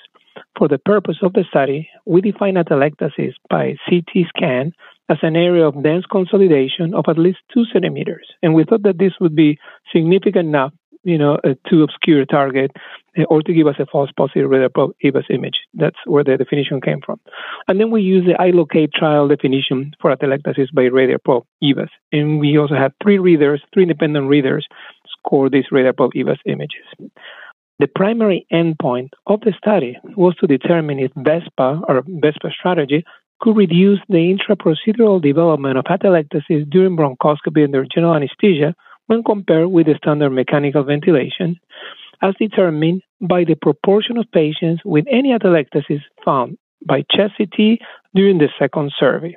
For 0.58 0.68
the 0.68 0.78
purpose 0.78 1.18
of 1.22 1.34
the 1.34 1.44
study, 1.50 1.90
we 2.06 2.22
defined 2.22 2.58
atelectasis 2.58 3.34
by 3.50 3.76
CT 3.90 4.28
scan 4.30 4.74
as 5.10 5.18
an 5.24 5.36
area 5.36 5.66
of 5.66 5.82
dense 5.84 6.06
consolidation 6.12 6.94
of 6.94 7.06
at 7.08 7.18
least 7.18 7.40
two 7.54 7.66
centimeters. 7.74 8.28
And 8.44 8.54
we 8.54 8.64
thought 8.64 8.84
that 8.84 9.00
this 9.00 9.14
would 9.20 9.36
be 9.36 9.58
significant 9.92 10.48
enough, 10.50 10.74
you 11.04 11.18
know, 11.18 11.38
uh, 11.44 11.54
to 11.70 11.84
obscure 11.84 12.22
a 12.22 12.26
target 12.26 12.72
uh, 13.18 13.24
or 13.24 13.42
to 13.42 13.54
give 13.54 13.68
us 13.68 13.76
a 13.80 13.86
false 13.86 14.10
positive 14.16 14.50
radial 14.50 14.94
EBUS 15.04 15.26
image. 15.30 15.58
That's 15.74 15.98
where 16.06 16.24
the 16.24 16.38
definition 16.38 16.82
came 16.82 17.02
from. 17.06 17.20
And 17.68 17.80
then 17.80 17.92
we 17.92 18.02
use 18.02 18.26
the 18.26 18.34
iLocate 18.34 18.94
trial 18.94 19.28
definition 19.28 19.94
for 20.02 20.16
atelectasis 20.16 20.74
by 20.74 20.84
radial 20.84 21.20
probe. 21.24 21.46
And 22.12 22.40
we 22.40 22.58
also 22.58 22.76
had 22.76 22.94
three 23.02 23.20
readers, 23.20 23.62
three 23.74 23.84
independent 23.84 24.28
readers, 24.28 24.68
score 25.18 25.50
these 25.50 25.66
radial 25.72 25.94
probe 25.94 26.14
images. 26.16 26.86
The 27.80 27.88
primary 27.88 28.46
endpoint 28.52 29.12
of 29.26 29.40
the 29.42 29.54
study 29.58 29.98
was 30.18 30.36
to 30.38 30.48
determine 30.48 31.00
if 31.00 31.14
VESPA 31.14 31.84
or 31.88 32.02
VESPA 32.02 32.52
strategy 32.52 33.06
could 33.40 33.56
reduce 33.56 34.00
the 34.10 34.36
intraprocedural 34.36 35.22
development 35.22 35.78
of 35.78 35.86
atelectasis 35.86 36.70
during 36.70 36.98
bronchoscopy 36.98 37.64
under 37.64 37.86
general 37.86 38.16
anesthesia 38.16 38.76
when 39.10 39.24
compared 39.24 39.72
with 39.72 39.88
the 39.88 39.96
standard 39.96 40.30
mechanical 40.30 40.84
ventilation, 40.84 41.60
as 42.22 42.36
determined 42.40 43.02
by 43.20 43.44
the 43.44 43.56
proportion 43.56 44.18
of 44.18 44.26
patients 44.32 44.84
with 44.86 45.06
any 45.10 45.30
atelectasis 45.30 46.02
found 46.24 46.58
by 46.86 47.04
chest 47.10 47.34
CT 47.38 47.80
during 48.14 48.38
the 48.38 48.50
second 48.60 48.92
survey 49.00 49.36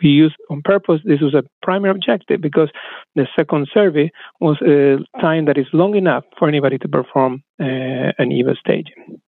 we 0.00 0.10
used 0.10 0.36
on 0.48 0.62
purpose. 0.62 1.00
This 1.04 1.20
was 1.20 1.34
a 1.34 1.42
primary 1.60 1.90
objective 1.90 2.40
because 2.40 2.70
the 3.16 3.26
second 3.36 3.68
survey 3.74 4.10
was 4.40 4.56
a 4.62 4.98
time 5.20 5.46
that 5.46 5.58
is 5.58 5.66
long 5.72 5.96
enough 5.96 6.24
for 6.38 6.48
anybody 6.48 6.78
to 6.78 6.88
perform 6.88 7.42
uh, 7.60 7.64
an 8.18 8.30
EBUS 8.30 8.58
staging. 8.60 9.20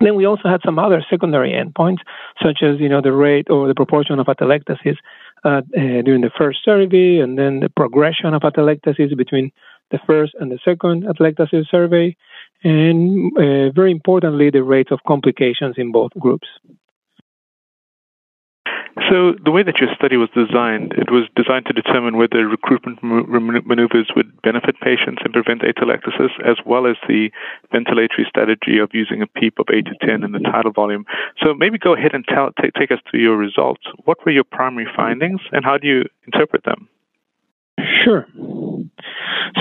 Then 0.00 0.14
we 0.14 0.26
also 0.26 0.48
had 0.48 0.60
some 0.64 0.78
other 0.78 1.04
secondary 1.10 1.52
endpoints, 1.52 1.98
such 2.42 2.62
as 2.62 2.78
you 2.78 2.88
know 2.88 3.00
the 3.00 3.12
rate 3.12 3.50
or 3.50 3.66
the 3.66 3.74
proportion 3.74 4.18
of 4.20 4.26
atelectasis 4.26 4.96
uh, 5.44 5.48
uh, 5.48 5.62
during 6.02 6.20
the 6.20 6.30
first 6.36 6.60
survey, 6.64 7.18
and 7.18 7.36
then 7.38 7.60
the 7.60 7.68
progression 7.68 8.32
of 8.32 8.42
atelectasis 8.42 9.16
between 9.16 9.50
the 9.90 9.98
first 10.06 10.34
and 10.38 10.52
the 10.52 10.58
second 10.64 11.04
atelectasis 11.04 11.68
survey, 11.70 12.16
and 12.62 13.32
uh, 13.38 13.70
very 13.72 13.90
importantly, 13.90 14.50
the 14.50 14.62
rate 14.62 14.92
of 14.92 15.00
complications 15.06 15.74
in 15.78 15.90
both 15.90 16.12
groups. 16.18 16.48
So, 19.06 19.34
the 19.44 19.52
way 19.52 19.62
that 19.62 19.78
your 19.78 19.94
study 19.94 20.16
was 20.16 20.28
designed, 20.34 20.92
it 20.98 21.10
was 21.10 21.28
designed 21.36 21.66
to 21.66 21.72
determine 21.72 22.16
whether 22.16 22.46
recruitment 22.48 22.98
maneuvers 23.02 24.10
would 24.16 24.42
benefit 24.42 24.80
patients 24.80 25.22
and 25.22 25.32
prevent 25.32 25.62
atelectasis, 25.62 26.34
as 26.44 26.56
well 26.66 26.86
as 26.86 26.96
the 27.06 27.30
ventilatory 27.72 28.26
strategy 28.26 28.78
of 28.78 28.90
using 28.92 29.22
a 29.22 29.26
PEEP 29.26 29.60
of 29.60 29.66
8 29.72 29.86
to 29.86 30.06
10 30.06 30.24
in 30.24 30.32
the 30.32 30.40
tidal 30.40 30.72
volume. 30.72 31.04
So, 31.40 31.54
maybe 31.54 31.78
go 31.78 31.94
ahead 31.94 32.12
and 32.12 32.24
tell, 32.26 32.50
t- 32.60 32.70
take 32.76 32.90
us 32.90 32.98
through 33.08 33.20
your 33.20 33.36
results. 33.36 33.82
What 34.04 34.18
were 34.26 34.32
your 34.32 34.44
primary 34.44 34.88
findings, 34.96 35.40
and 35.52 35.64
how 35.64 35.78
do 35.78 35.86
you 35.86 36.04
interpret 36.26 36.64
them? 36.64 36.88
Sure. 38.04 38.26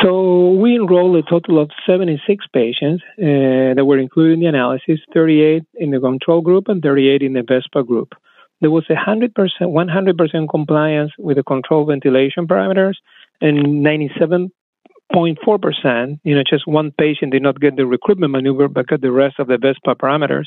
So 0.01 0.51
we 0.51 0.75
enrolled 0.75 1.15
a 1.15 1.29
total 1.29 1.61
of 1.61 1.69
76 1.85 2.45
patients 2.53 3.03
uh, 3.19 3.75
that 3.75 3.85
were 3.85 3.99
included 3.99 4.33
in 4.33 4.39
the 4.39 4.47
analysis, 4.47 4.99
38 5.13 5.63
in 5.75 5.91
the 5.91 5.99
control 5.99 6.41
group 6.41 6.67
and 6.67 6.81
38 6.81 7.21
in 7.21 7.33
the 7.33 7.41
VESPA 7.41 7.85
group 7.85 8.13
there 8.61 8.71
was 8.71 8.85
a 8.89 8.93
100%, 8.93 9.33
100% 9.61 10.49
compliance 10.49 11.11
with 11.17 11.35
the 11.37 11.43
control 11.43 11.85
ventilation 11.85 12.47
parameters 12.47 12.95
and 13.41 13.85
97.4%, 13.85 16.19
you 16.23 16.35
know, 16.35 16.43
just 16.49 16.65
one 16.67 16.91
patient 16.97 17.33
did 17.33 17.43
not 17.43 17.59
get 17.59 17.75
the 17.75 17.85
recruitment 17.85 18.31
maneuver 18.31 18.67
but 18.67 18.87
got 18.87 19.01
the 19.01 19.11
rest 19.11 19.37
of 19.39 19.45
the 19.47 19.57
VESPA 19.57 19.95
parameters 19.95 20.45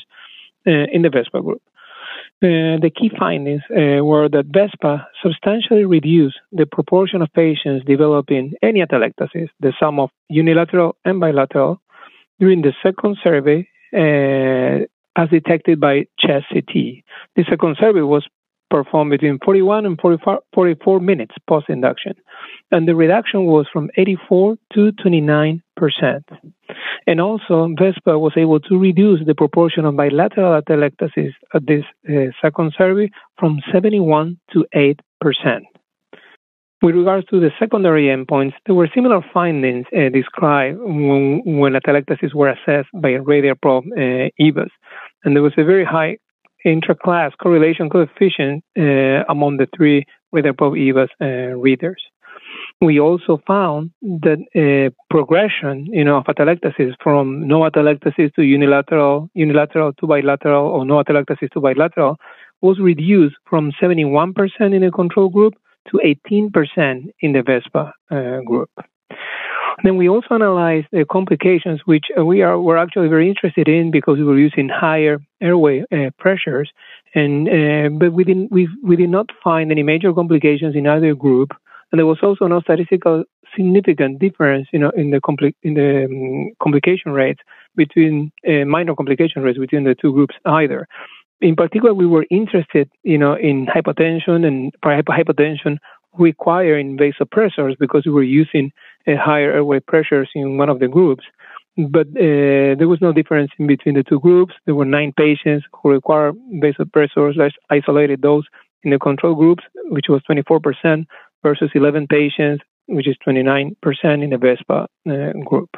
uh, 0.67 0.87
in 0.91 1.03
the 1.03 1.09
VESPA 1.09 1.41
group. 1.43 1.61
Uh, 2.43 2.81
the 2.81 2.89
key 2.93 3.11
findings 3.19 3.61
uh, 3.69 4.03
were 4.03 4.27
that 4.27 4.51
VESPA 4.51 5.05
substantially 5.21 5.85
reduced 5.85 6.39
the 6.51 6.65
proportion 6.65 7.21
of 7.21 7.31
patients 7.33 7.85
developing 7.85 8.53
any 8.63 8.81
atelectasis, 8.81 9.49
the 9.59 9.71
sum 9.79 9.99
of 9.99 10.09
unilateral 10.27 10.95
and 11.05 11.19
bilateral, 11.19 11.79
during 12.39 12.63
the 12.63 12.73
second 12.81 13.17
survey 13.23 13.67
uh, 13.93 14.87
as 15.15 15.29
detected 15.29 15.79
by 15.79 16.05
chest 16.19 16.45
CT. 16.51 17.03
The 17.35 17.43
second 17.49 17.77
survey 17.79 18.01
was 18.01 18.27
performed 18.69 19.11
between 19.11 19.37
41 19.43 19.85
and 19.85 19.99
44, 19.99 20.39
44 20.53 20.99
minutes 21.01 21.35
post 21.47 21.67
induction, 21.69 22.13
and 22.71 22.87
the 22.87 22.95
reduction 22.95 23.45
was 23.45 23.67
from 23.71 23.89
84 23.97 24.55
to 24.73 24.91
29 24.93 25.61
percent. 25.75 26.23
And 27.07 27.19
also, 27.19 27.67
VESPA 27.67 28.19
was 28.19 28.33
able 28.37 28.59
to 28.61 28.77
reduce 28.77 29.19
the 29.25 29.35
proportion 29.35 29.85
of 29.85 29.97
bilateral 29.97 30.59
atelectasis 30.61 31.33
at 31.53 31.67
this 31.67 31.83
uh, 32.09 32.31
second 32.41 32.73
survey 32.77 33.09
from 33.37 33.59
71 33.71 34.39
to 34.53 34.65
8 34.73 34.99
percent. 35.19 35.65
With 36.81 36.95
regards 36.95 37.27
to 37.27 37.39
the 37.39 37.51
secondary 37.59 38.05
endpoints, 38.05 38.53
there 38.65 38.73
were 38.73 38.89
similar 38.95 39.21
findings 39.31 39.85
uh, 39.95 40.09
described 40.09 40.79
when, 40.79 41.43
when 41.45 41.73
atelectasis 41.73 42.33
were 42.33 42.49
assessed 42.49 42.89
by 42.95 43.09
a 43.09 43.21
radial 43.21 43.53
probe 43.55 43.85
uh, 43.95 44.29
EBUS, 44.39 44.71
and 45.23 45.35
there 45.35 45.43
was 45.43 45.53
a 45.57 45.63
very 45.63 45.85
high 45.85 46.17
intra-class 46.65 47.33
correlation 47.39 47.87
coefficient 47.87 48.63
uh, 48.79 49.23
among 49.29 49.57
the 49.57 49.67
three 49.77 50.05
radial 50.31 50.55
probe 50.55 50.73
EBUS 50.73 51.09
uh, 51.21 51.55
readers. 51.55 52.01
We 52.81 52.99
also 52.99 53.39
found 53.45 53.91
that 54.01 54.39
uh, 54.55 54.89
progression, 55.11 55.85
you 55.85 56.03
know, 56.03 56.17
of 56.17 56.25
atelectasis 56.25 56.95
from 56.99 57.47
no 57.47 57.59
atelectasis 57.59 58.33
to 58.33 58.41
unilateral, 58.41 59.29
unilateral 59.35 59.93
to 59.93 60.07
bilateral, 60.07 60.65
or 60.65 60.83
no 60.83 60.95
atelectasis 61.03 61.51
to 61.51 61.61
bilateral, 61.61 62.17
was 62.61 62.79
reduced 62.79 63.35
from 63.47 63.71
71% 63.79 64.33
in 64.59 64.81
the 64.81 64.89
control 64.89 65.29
group 65.29 65.53
to 65.89 65.99
18% 66.31 67.13
in 67.21 67.33
the 67.33 67.39
VESPA 67.39 67.91
uh, 68.11 68.41
group. 68.41 68.69
Then 69.83 69.97
we 69.97 70.09
also 70.09 70.35
analyzed 70.35 70.87
the 70.91 71.05
complications, 71.05 71.81
which 71.85 72.05
we 72.15 72.41
are 72.41 72.59
were 72.59 72.77
actually 72.77 73.07
very 73.07 73.27
interested 73.27 73.67
in 73.67 73.89
because 73.89 74.17
we 74.17 74.23
were 74.23 74.37
using 74.37 74.69
higher 74.69 75.19
airway 75.41 75.83
uh, 75.91 76.11
pressures, 76.19 76.69
and 77.15 77.47
uh, 77.49 77.89
but 77.89 78.13
we 78.13 78.23
didn't 78.23 78.51
we 78.51 78.67
we 78.83 78.95
did 78.95 79.09
not 79.09 79.27
find 79.43 79.71
any 79.71 79.83
major 79.83 80.13
complications 80.13 80.75
in 80.75 80.85
either 80.85 81.15
group, 81.15 81.51
and 81.91 81.97
there 81.97 82.05
was 82.05 82.19
also 82.21 82.45
no 82.47 82.61
statistical 82.61 83.23
significant 83.55 84.19
difference, 84.19 84.67
you 84.71 84.79
know, 84.79 84.91
in 84.91 85.11
the 85.11 85.19
compli- 85.19 85.55
in 85.63 85.73
the 85.73 86.05
um, 86.05 86.51
complication 86.61 87.11
rates 87.11 87.41
between 87.75 88.31
uh, 88.47 88.65
minor 88.65 88.95
complication 88.95 89.41
rates 89.41 89.57
between 89.57 89.83
the 89.83 89.95
two 89.95 90.13
groups 90.13 90.35
either 90.45 90.87
in 91.41 91.55
particular, 91.55 91.93
we 91.93 92.07
were 92.07 92.25
interested, 92.29 92.89
you 93.03 93.17
know, 93.17 93.33
in 93.33 93.65
hypotension 93.65 94.45
and 94.45 94.71
hypotension 94.83 95.77
requiring 96.17 96.97
vasopressors 96.97 97.77
because 97.79 98.03
we 98.05 98.11
were 98.11 98.23
using 98.23 98.71
uh, 99.07 99.13
higher 99.15 99.51
airway 99.53 99.79
pressures 99.79 100.29
in 100.35 100.57
one 100.57 100.69
of 100.69 100.79
the 100.79 100.87
groups. 100.87 101.23
But 101.77 102.07
uh, 102.07 102.75
there 102.77 102.87
was 102.87 102.99
no 103.01 103.13
difference 103.13 103.51
in 103.57 103.65
between 103.65 103.95
the 103.95 104.03
two 104.03 104.19
groups. 104.19 104.53
There 104.65 104.75
were 104.75 104.85
nine 104.85 105.13
patients 105.17 105.65
who 105.73 105.91
required 105.91 106.35
vasopressors. 106.55 107.37
Let's 107.37 107.55
isolated 107.69 108.21
those 108.21 108.43
in 108.83 108.91
the 108.91 108.99
control 108.99 109.35
groups, 109.35 109.63
which 109.85 110.07
was 110.09 110.21
24%, 110.29 111.05
versus 111.43 111.71
11 111.73 112.07
patients, 112.07 112.63
which 112.87 113.07
is 113.07 113.15
29% 113.25 113.73
in 114.03 114.29
the 114.29 114.35
VESPA 114.35 114.85
uh, 115.09 115.45
group. 115.45 115.69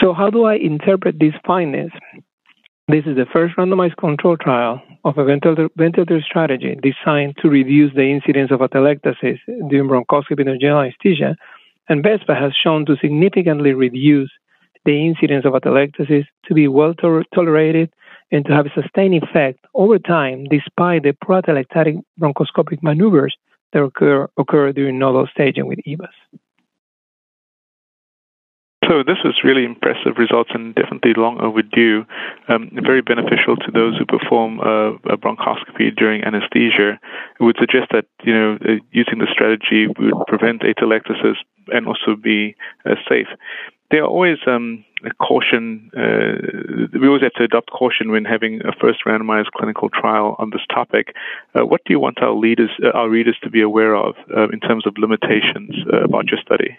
So, 0.00 0.14
how 0.14 0.30
do 0.30 0.44
I 0.44 0.54
interpret 0.54 1.18
these 1.18 1.34
findings? 1.46 1.92
This 2.90 3.06
is 3.06 3.14
the 3.14 3.26
first 3.32 3.54
randomized 3.56 3.98
control 3.98 4.36
trial 4.36 4.82
of 5.04 5.16
a 5.16 5.24
ventilator, 5.24 6.20
strategy 6.22 6.76
designed 6.82 7.36
to 7.40 7.48
reduce 7.48 7.94
the 7.94 8.10
incidence 8.10 8.50
of 8.50 8.58
atelectasis 8.58 9.38
during 9.68 9.88
bronchoscopy 9.88 10.44
and 10.44 10.60
general 10.60 10.80
anesthesia, 10.80 11.36
and 11.88 12.02
VESPA 12.02 12.36
has 12.36 12.52
shown 12.52 12.84
to 12.86 12.96
significantly 12.96 13.74
reduce 13.74 14.28
the 14.84 15.06
incidence 15.06 15.44
of 15.44 15.52
atelectasis 15.52 16.24
to 16.46 16.52
be 16.52 16.66
well 16.66 16.92
to- 16.94 17.22
tolerated 17.32 17.92
and 18.32 18.44
to 18.46 18.52
have 18.52 18.66
a 18.66 18.82
sustained 18.82 19.22
effect 19.22 19.64
over 19.74 20.00
time 20.00 20.46
despite 20.50 21.04
the 21.04 21.12
proatelectatic 21.24 22.02
bronchoscopic 22.18 22.82
maneuvers 22.82 23.36
that 23.72 23.84
occur, 23.84 24.28
occur 24.36 24.72
during 24.72 24.98
nodal 24.98 25.28
staging 25.32 25.66
with 25.66 25.78
EBUS. 25.86 26.40
So 28.90 29.04
this 29.06 29.22
was 29.22 29.44
really 29.44 29.64
impressive 29.64 30.18
results 30.18 30.50
and 30.52 30.74
definitely 30.74 31.12
long 31.16 31.38
overdue. 31.40 32.04
Um, 32.48 32.70
very 32.74 33.02
beneficial 33.02 33.54
to 33.54 33.70
those 33.70 33.96
who 33.96 34.04
perform 34.04 34.58
uh, 34.58 34.98
a 35.06 35.16
bronchoscopy 35.16 35.94
during 35.96 36.24
anesthesia. 36.24 36.98
It 37.38 37.42
would 37.44 37.56
suggest 37.60 37.92
that 37.92 38.06
you 38.24 38.34
know 38.34 38.58
uh, 38.60 38.82
using 38.90 39.18
the 39.20 39.28
strategy 39.30 39.86
would 39.86 40.26
prevent 40.26 40.62
atelectasis 40.62 41.36
and 41.68 41.86
also 41.86 42.16
be 42.20 42.56
uh, 42.84 42.96
safe. 43.08 43.28
There 43.92 44.02
are 44.02 44.08
always 44.08 44.38
um, 44.48 44.84
caution. 45.22 45.92
Uh, 45.96 46.98
we 46.98 47.06
always 47.06 47.22
have 47.22 47.34
to 47.34 47.44
adopt 47.44 47.70
caution 47.70 48.10
when 48.10 48.24
having 48.24 48.60
a 48.66 48.72
first 48.80 49.04
randomized 49.06 49.52
clinical 49.56 49.88
trial 49.88 50.34
on 50.40 50.50
this 50.50 50.66
topic. 50.68 51.14
Uh, 51.54 51.64
what 51.64 51.82
do 51.84 51.92
you 51.92 52.00
want 52.00 52.20
our 52.22 52.34
leaders, 52.34 52.70
uh, 52.82 52.90
our 52.90 53.08
readers, 53.08 53.36
to 53.44 53.50
be 53.50 53.60
aware 53.60 53.94
of 53.94 54.16
in 54.52 54.58
terms 54.58 54.84
of 54.84 54.98
limitations 54.98 55.76
about 56.02 56.26
your 56.26 56.40
study? 56.40 56.76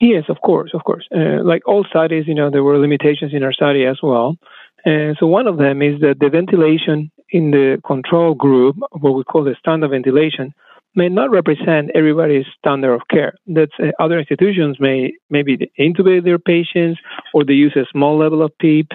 Yes, 0.00 0.24
of 0.28 0.40
course, 0.42 0.72
of 0.74 0.84
course. 0.84 1.06
Uh, 1.14 1.42
like 1.42 1.66
all 1.66 1.84
studies, 1.84 2.24
you 2.26 2.34
know, 2.34 2.50
there 2.50 2.62
were 2.62 2.78
limitations 2.78 3.32
in 3.32 3.42
our 3.42 3.52
study 3.52 3.86
as 3.86 3.98
well. 4.02 4.36
Uh, 4.84 5.14
so 5.18 5.26
one 5.26 5.46
of 5.46 5.56
them 5.56 5.80
is 5.82 6.00
that 6.00 6.16
the 6.20 6.28
ventilation 6.28 7.10
in 7.30 7.50
the 7.50 7.80
control 7.84 8.34
group, 8.34 8.76
what 8.92 9.14
we 9.14 9.24
call 9.24 9.42
the 9.42 9.56
standard 9.58 9.90
ventilation, 9.90 10.54
may 10.94 11.08
not 11.08 11.30
represent 11.30 11.90
everybody's 11.94 12.46
standard 12.58 12.94
of 12.94 13.02
care. 13.10 13.34
That 13.46 13.70
uh, 13.82 13.92
other 13.98 14.18
institutions 14.18 14.76
may 14.78 15.12
maybe 15.30 15.70
intubate 15.78 16.24
their 16.24 16.38
patients 16.38 17.00
or 17.32 17.44
they 17.44 17.54
use 17.54 17.74
a 17.76 17.86
small 17.90 18.18
level 18.18 18.42
of 18.42 18.56
PEEP. 18.58 18.92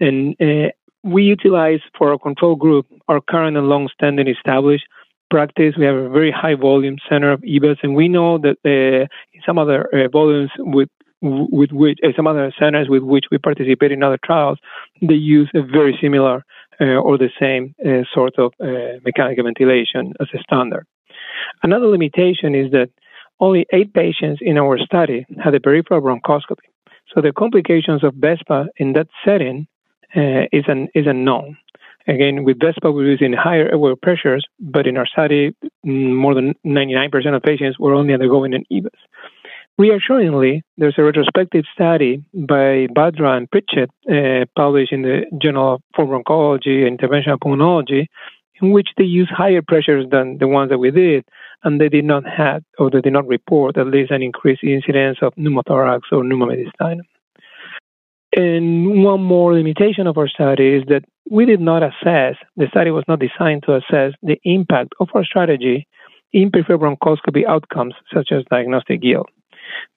And 0.00 0.36
uh, 0.40 0.70
we 1.04 1.22
utilize 1.22 1.80
for 1.96 2.12
our 2.12 2.18
control 2.18 2.56
group 2.56 2.86
our 3.08 3.20
current 3.20 3.56
and 3.56 3.68
long-standing 3.68 4.28
established 4.28 4.84
practice. 5.30 5.74
We 5.78 5.86
have 5.86 5.96
a 5.96 6.08
very 6.08 6.30
high 6.30 6.54
volume 6.54 6.96
center 7.08 7.32
of 7.32 7.40
EBUS, 7.42 7.78
and 7.82 7.94
we 7.94 8.08
know 8.08 8.38
that 8.38 8.56
uh, 8.64 9.06
in 9.32 9.40
some 9.46 9.58
other 9.58 9.88
uh, 9.94 10.08
volumes 10.08 10.50
with 10.58 10.88
with 11.22 11.70
which 11.70 11.98
uh, 12.02 12.08
some 12.16 12.26
other 12.26 12.52
centers 12.58 12.88
with 12.88 13.02
which 13.02 13.26
we 13.30 13.38
participate 13.38 13.92
in 13.92 14.02
other 14.02 14.18
trials, 14.24 14.58
they 15.02 15.14
use 15.14 15.50
a 15.54 15.62
very 15.62 15.96
similar 16.00 16.44
uh, 16.80 16.96
or 16.96 17.18
the 17.18 17.30
same 17.38 17.74
uh, 17.84 18.04
sort 18.12 18.38
of 18.38 18.52
uh, 18.60 18.98
mechanical 19.04 19.44
ventilation 19.44 20.14
as 20.20 20.28
a 20.34 20.38
standard. 20.38 20.86
Another 21.62 21.86
limitation 21.86 22.54
is 22.54 22.70
that 22.72 22.88
only 23.38 23.66
eight 23.72 23.92
patients 23.92 24.40
in 24.42 24.56
our 24.58 24.78
study 24.78 25.26
had 25.42 25.54
a 25.54 25.60
peripheral 25.60 26.00
bronchoscopy. 26.00 26.68
So 27.14 27.20
the 27.20 27.32
complications 27.32 28.02
of 28.04 28.14
VESPA 28.14 28.68
in 28.76 28.92
that 28.94 29.08
setting 29.24 29.66
is 30.14 30.64
an 30.68 30.88
is 30.94 31.06
unknown. 31.06 31.56
Again, 32.08 32.44
with 32.44 32.58
VESPA, 32.58 32.92
we're 32.92 33.10
using 33.10 33.32
higher 33.32 33.68
airway 33.68 33.94
pressures, 34.00 34.44
but 34.58 34.86
in 34.86 34.96
our 34.96 35.06
study, 35.06 35.54
mm, 35.86 36.14
more 36.14 36.34
than 36.34 36.54
99% 36.64 37.36
of 37.36 37.42
patients 37.42 37.78
were 37.78 37.94
only 37.94 38.14
undergoing 38.14 38.54
an 38.54 38.64
EBUS. 38.70 38.90
Reassuringly, 39.78 40.62
there's 40.76 40.96
a 40.98 41.02
retrospective 41.02 41.64
study 41.72 42.22
by 42.34 42.86
Bhadra 42.94 43.36
and 43.36 43.50
Pritchett 43.50 43.90
uh, 44.10 44.44
published 44.54 44.92
in 44.92 45.02
the 45.02 45.22
Journal 45.40 45.74
of 45.74 45.82
Bronchology 45.96 46.86
and 46.86 46.98
Interventional 46.98 47.38
Pulmonology 47.38 48.06
in 48.60 48.72
which 48.72 48.88
they 48.96 49.04
use 49.04 49.30
higher 49.30 49.62
pressures 49.66 50.06
than 50.10 50.38
the 50.38 50.48
ones 50.48 50.70
that 50.70 50.78
we 50.78 50.90
did, 50.90 51.24
and 51.64 51.80
they 51.80 51.88
did 51.88 52.04
not 52.04 52.24
have 52.26 52.62
or 52.78 52.90
they 52.90 53.00
did 53.00 53.12
not 53.12 53.26
report 53.26 53.76
at 53.78 53.86
least 53.86 54.10
an 54.10 54.22
increased 54.22 54.62
incidence 54.62 55.18
of 55.22 55.34
pneumothorax 55.36 56.00
or 56.12 56.22
pneumomediastinum. 56.22 57.00
And 58.36 59.02
one 59.02 59.22
more 59.22 59.54
limitation 59.54 60.06
of 60.06 60.16
our 60.16 60.28
study 60.28 60.74
is 60.76 60.84
that 60.88 61.04
we 61.30 61.46
did 61.46 61.60
not 61.60 61.82
assess, 61.82 62.36
the 62.56 62.66
study 62.70 62.90
was 62.90 63.04
not 63.08 63.20
designed 63.20 63.64
to 63.64 63.76
assess 63.76 64.12
the 64.22 64.38
impact 64.44 64.92
of 65.00 65.08
our 65.14 65.24
strategy 65.24 65.86
in 66.32 66.50
peripheral 66.50 66.96
bronchoscopy 66.96 67.44
outcomes 67.46 67.94
such 68.14 68.30
as 68.30 68.44
diagnostic 68.50 69.02
yield. 69.02 69.28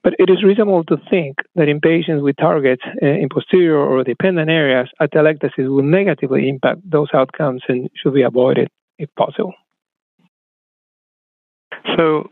But 0.02 0.14
it 0.18 0.30
is 0.30 0.42
reasonable 0.44 0.84
to 0.84 0.96
think 1.10 1.36
that 1.54 1.68
in 1.68 1.80
patients 1.80 2.22
with 2.22 2.36
targets 2.36 2.82
uh, 3.02 3.06
in 3.06 3.28
posterior 3.32 3.76
or 3.76 4.04
dependent 4.04 4.50
areas, 4.50 4.88
atelectasis 5.00 5.68
will 5.68 5.82
negatively 5.82 6.48
impact 6.48 6.80
those 6.88 7.08
outcomes 7.14 7.62
and 7.68 7.88
should 7.94 8.14
be 8.14 8.22
avoided 8.22 8.68
if 8.98 9.08
possible. 9.16 9.54
So 11.96 12.30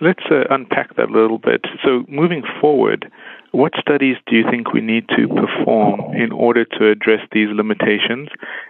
let's 0.00 0.24
uh, 0.30 0.44
unpack 0.50 0.96
that 0.96 1.08
a 1.08 1.12
little 1.12 1.38
bit. 1.38 1.64
So 1.84 2.04
moving 2.08 2.42
forward, 2.60 3.10
what 3.52 3.72
studies 3.78 4.16
do 4.26 4.36
you 4.36 4.44
think 4.50 4.72
we 4.72 4.80
need 4.80 5.08
to 5.10 5.28
perform 5.28 6.14
in 6.14 6.32
order 6.32 6.64
to 6.64 6.88
address 6.88 7.20
these 7.32 7.48
limitations? 7.52 8.28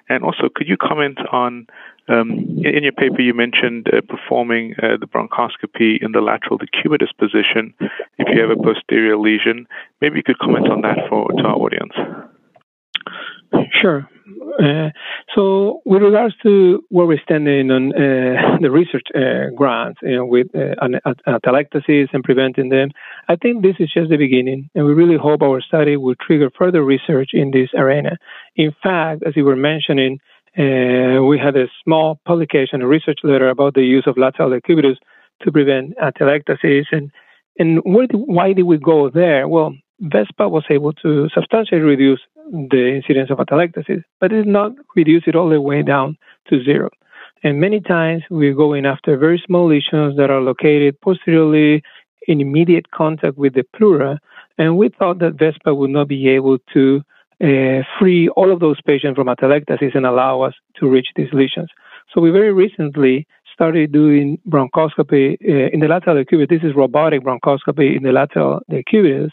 And 0.08 0.24
also, 0.24 0.48
could 0.54 0.68
you 0.68 0.76
comment 0.76 1.18
on 1.30 1.66
um, 2.08 2.30
in 2.64 2.82
your 2.82 2.92
paper, 2.92 3.20
you 3.20 3.32
mentioned 3.32 3.86
uh, 3.86 4.00
performing 4.08 4.74
uh, 4.82 4.96
the 4.98 5.06
bronchoscopy 5.06 6.02
in 6.02 6.10
the 6.10 6.20
lateral 6.20 6.58
decubitus 6.58 7.16
position 7.16 7.74
if 8.18 8.26
you 8.34 8.40
have 8.40 8.50
a 8.50 8.60
posterior 8.60 9.16
lesion. 9.16 9.68
Maybe 10.00 10.16
you 10.16 10.22
could 10.24 10.38
comment 10.40 10.68
on 10.68 10.80
that 10.82 10.98
for 11.08 11.28
to 11.28 11.42
our 11.44 11.54
audience. 11.54 11.92
Sure. 13.80 14.08
Uh, 14.62 14.90
so, 15.34 15.80
with 15.84 16.02
regards 16.02 16.34
to 16.42 16.84
where 16.90 17.06
we're 17.06 17.20
standing 17.24 17.70
on 17.70 17.92
uh, 17.92 18.58
the 18.60 18.70
research 18.70 19.06
uh, 19.14 19.54
grants 19.56 19.98
you 20.02 20.16
know, 20.16 20.26
with 20.26 20.48
uh, 20.54 20.74
atelectasis 21.26 22.08
and 22.12 22.22
preventing 22.22 22.68
them, 22.68 22.90
I 23.28 23.36
think 23.36 23.62
this 23.62 23.76
is 23.78 23.90
just 23.92 24.10
the 24.10 24.16
beginning, 24.16 24.70
and 24.74 24.84
we 24.84 24.92
really 24.92 25.16
hope 25.16 25.42
our 25.42 25.60
study 25.60 25.96
will 25.96 26.14
trigger 26.14 26.50
further 26.56 26.82
research 26.84 27.30
in 27.32 27.50
this 27.50 27.70
arena. 27.76 28.18
In 28.56 28.72
fact, 28.82 29.22
as 29.26 29.36
you 29.36 29.44
were 29.44 29.56
mentioning, 29.56 30.18
uh, 30.58 31.22
we 31.24 31.38
had 31.38 31.56
a 31.56 31.66
small 31.82 32.20
publication, 32.26 32.82
a 32.82 32.86
research 32.86 33.20
letter 33.24 33.48
about 33.48 33.74
the 33.74 33.82
use 33.82 34.04
of 34.06 34.18
lateral 34.18 34.50
decubitus 34.50 34.96
to 35.42 35.50
prevent 35.50 35.96
atelectasis. 35.96 36.84
And, 36.92 37.10
and 37.58 37.82
did, 37.82 38.10
why 38.12 38.52
did 38.52 38.64
we 38.64 38.76
go 38.76 39.08
there? 39.08 39.48
Well, 39.48 39.74
VESPA 40.02 40.50
was 40.50 40.64
able 40.70 40.92
to 40.94 41.28
substantially 41.32 41.80
reduce 41.80 42.20
the 42.50 42.94
incidence 42.96 43.30
of 43.30 43.38
atelectasis, 43.38 44.02
but 44.20 44.32
it 44.32 44.36
did 44.36 44.46
not 44.46 44.72
reduce 44.96 45.24
it 45.26 45.36
all 45.36 45.48
the 45.48 45.60
way 45.60 45.82
down 45.82 46.16
to 46.48 46.62
zero. 46.64 46.90
And 47.44 47.60
many 47.60 47.80
times 47.80 48.22
we're 48.30 48.54
going 48.54 48.86
after 48.86 49.16
very 49.16 49.42
small 49.46 49.68
lesions 49.68 50.16
that 50.16 50.30
are 50.30 50.40
located 50.40 51.00
posteriorly 51.00 51.82
in 52.28 52.40
immediate 52.40 52.90
contact 52.90 53.36
with 53.36 53.54
the 53.54 53.64
pleura, 53.76 54.18
and 54.58 54.76
we 54.76 54.88
thought 54.88 55.18
that 55.20 55.36
VESPA 55.36 55.76
would 55.76 55.90
not 55.90 56.08
be 56.08 56.28
able 56.28 56.58
to 56.72 57.02
uh, 57.42 57.82
free 57.98 58.28
all 58.30 58.52
of 58.52 58.60
those 58.60 58.80
patients 58.82 59.16
from 59.16 59.26
atelectasis 59.26 59.96
and 59.96 60.06
allow 60.06 60.42
us 60.42 60.54
to 60.76 60.88
reach 60.88 61.08
these 61.16 61.32
lesions. 61.32 61.68
So 62.14 62.20
we 62.20 62.30
very 62.30 62.52
recently 62.52 63.26
started 63.52 63.92
doing 63.92 64.38
bronchoscopy 64.48 65.36
uh, 65.42 65.70
in 65.72 65.80
the 65.80 65.88
lateral 65.88 66.16
decubitus. 66.16 66.48
This 66.48 66.62
is 66.62 66.76
robotic 66.76 67.22
bronchoscopy 67.22 67.96
in 67.96 68.02
the 68.02 68.12
lateral 68.12 68.60
decubitus, 68.70 69.30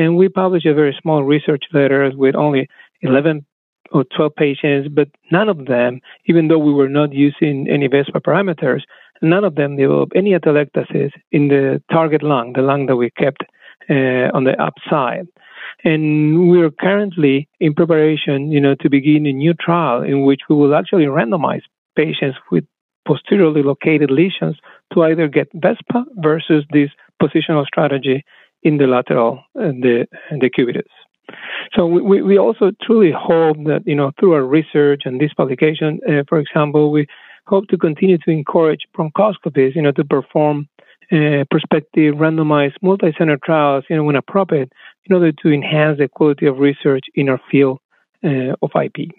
and 0.00 0.16
we 0.16 0.30
published 0.30 0.64
a 0.64 0.72
very 0.72 0.96
small 1.02 1.22
research 1.24 1.64
letter 1.74 2.10
with 2.14 2.34
only 2.34 2.66
11 3.02 3.44
or 3.92 4.04
12 4.16 4.34
patients, 4.34 4.88
but 4.90 5.08
none 5.30 5.50
of 5.50 5.66
them, 5.66 6.00
even 6.24 6.48
though 6.48 6.58
we 6.58 6.72
were 6.72 6.88
not 6.88 7.12
using 7.12 7.68
any 7.68 7.86
VESPA 7.86 8.22
parameters, 8.22 8.80
none 9.20 9.44
of 9.44 9.56
them 9.56 9.76
developed 9.76 10.14
any 10.16 10.30
atelectasis 10.30 11.10
in 11.32 11.48
the 11.48 11.82
target 11.92 12.22
lung, 12.22 12.54
the 12.54 12.62
lung 12.62 12.86
that 12.86 12.96
we 12.96 13.10
kept 13.10 13.42
uh, 13.90 14.28
on 14.36 14.44
the 14.44 14.56
upside. 14.58 15.26
And 15.84 16.48
we 16.50 16.62
are 16.62 16.70
currently 16.70 17.46
in 17.58 17.74
preparation, 17.74 18.50
you 18.50 18.60
know, 18.60 18.74
to 18.80 18.88
begin 18.88 19.26
a 19.26 19.32
new 19.34 19.52
trial 19.52 20.02
in 20.02 20.22
which 20.22 20.40
we 20.48 20.56
will 20.56 20.74
actually 20.74 21.04
randomize 21.04 21.66
patients 21.94 22.38
with 22.50 22.64
posteriorly 23.06 23.62
located 23.62 24.10
lesions 24.10 24.56
to 24.94 25.02
either 25.02 25.28
get 25.28 25.52
VESPA 25.54 26.04
versus 26.16 26.64
this 26.72 26.88
positional 27.22 27.66
strategy 27.66 28.24
in 28.62 28.78
the 28.78 28.86
lateral 28.86 29.42
and 29.54 29.82
the 29.82 30.06
decubitus. 30.32 30.88
So 31.74 31.86
we, 31.86 32.22
we 32.22 32.38
also 32.38 32.72
truly 32.82 33.12
hope 33.16 33.56
that 33.64 33.82
you 33.86 33.94
know 33.94 34.10
through 34.18 34.34
our 34.34 34.44
research 34.44 35.02
and 35.04 35.20
this 35.20 35.32
publication, 35.34 36.00
uh, 36.08 36.24
for 36.28 36.38
example, 36.38 36.90
we 36.90 37.06
hope 37.46 37.66
to 37.68 37.76
continue 37.76 38.18
to 38.18 38.30
encourage 38.30 38.80
bronchoscopies, 38.96 39.74
you 39.74 39.82
know, 39.82 39.92
to 39.92 40.04
perform 40.04 40.68
uh, 41.12 41.44
prospective 41.50 42.14
randomized 42.14 42.76
multi-center 42.82 43.38
trials, 43.44 43.84
you 43.90 43.96
know, 43.96 44.04
when 44.04 44.16
appropriate, 44.16 44.72
in 45.06 45.14
order 45.14 45.32
to 45.32 45.50
enhance 45.50 45.98
the 45.98 46.08
quality 46.08 46.46
of 46.46 46.58
research 46.58 47.04
in 47.14 47.28
our 47.28 47.40
field 47.50 47.80
uh, 48.24 48.54
of 48.62 48.70
IP. 48.74 49.10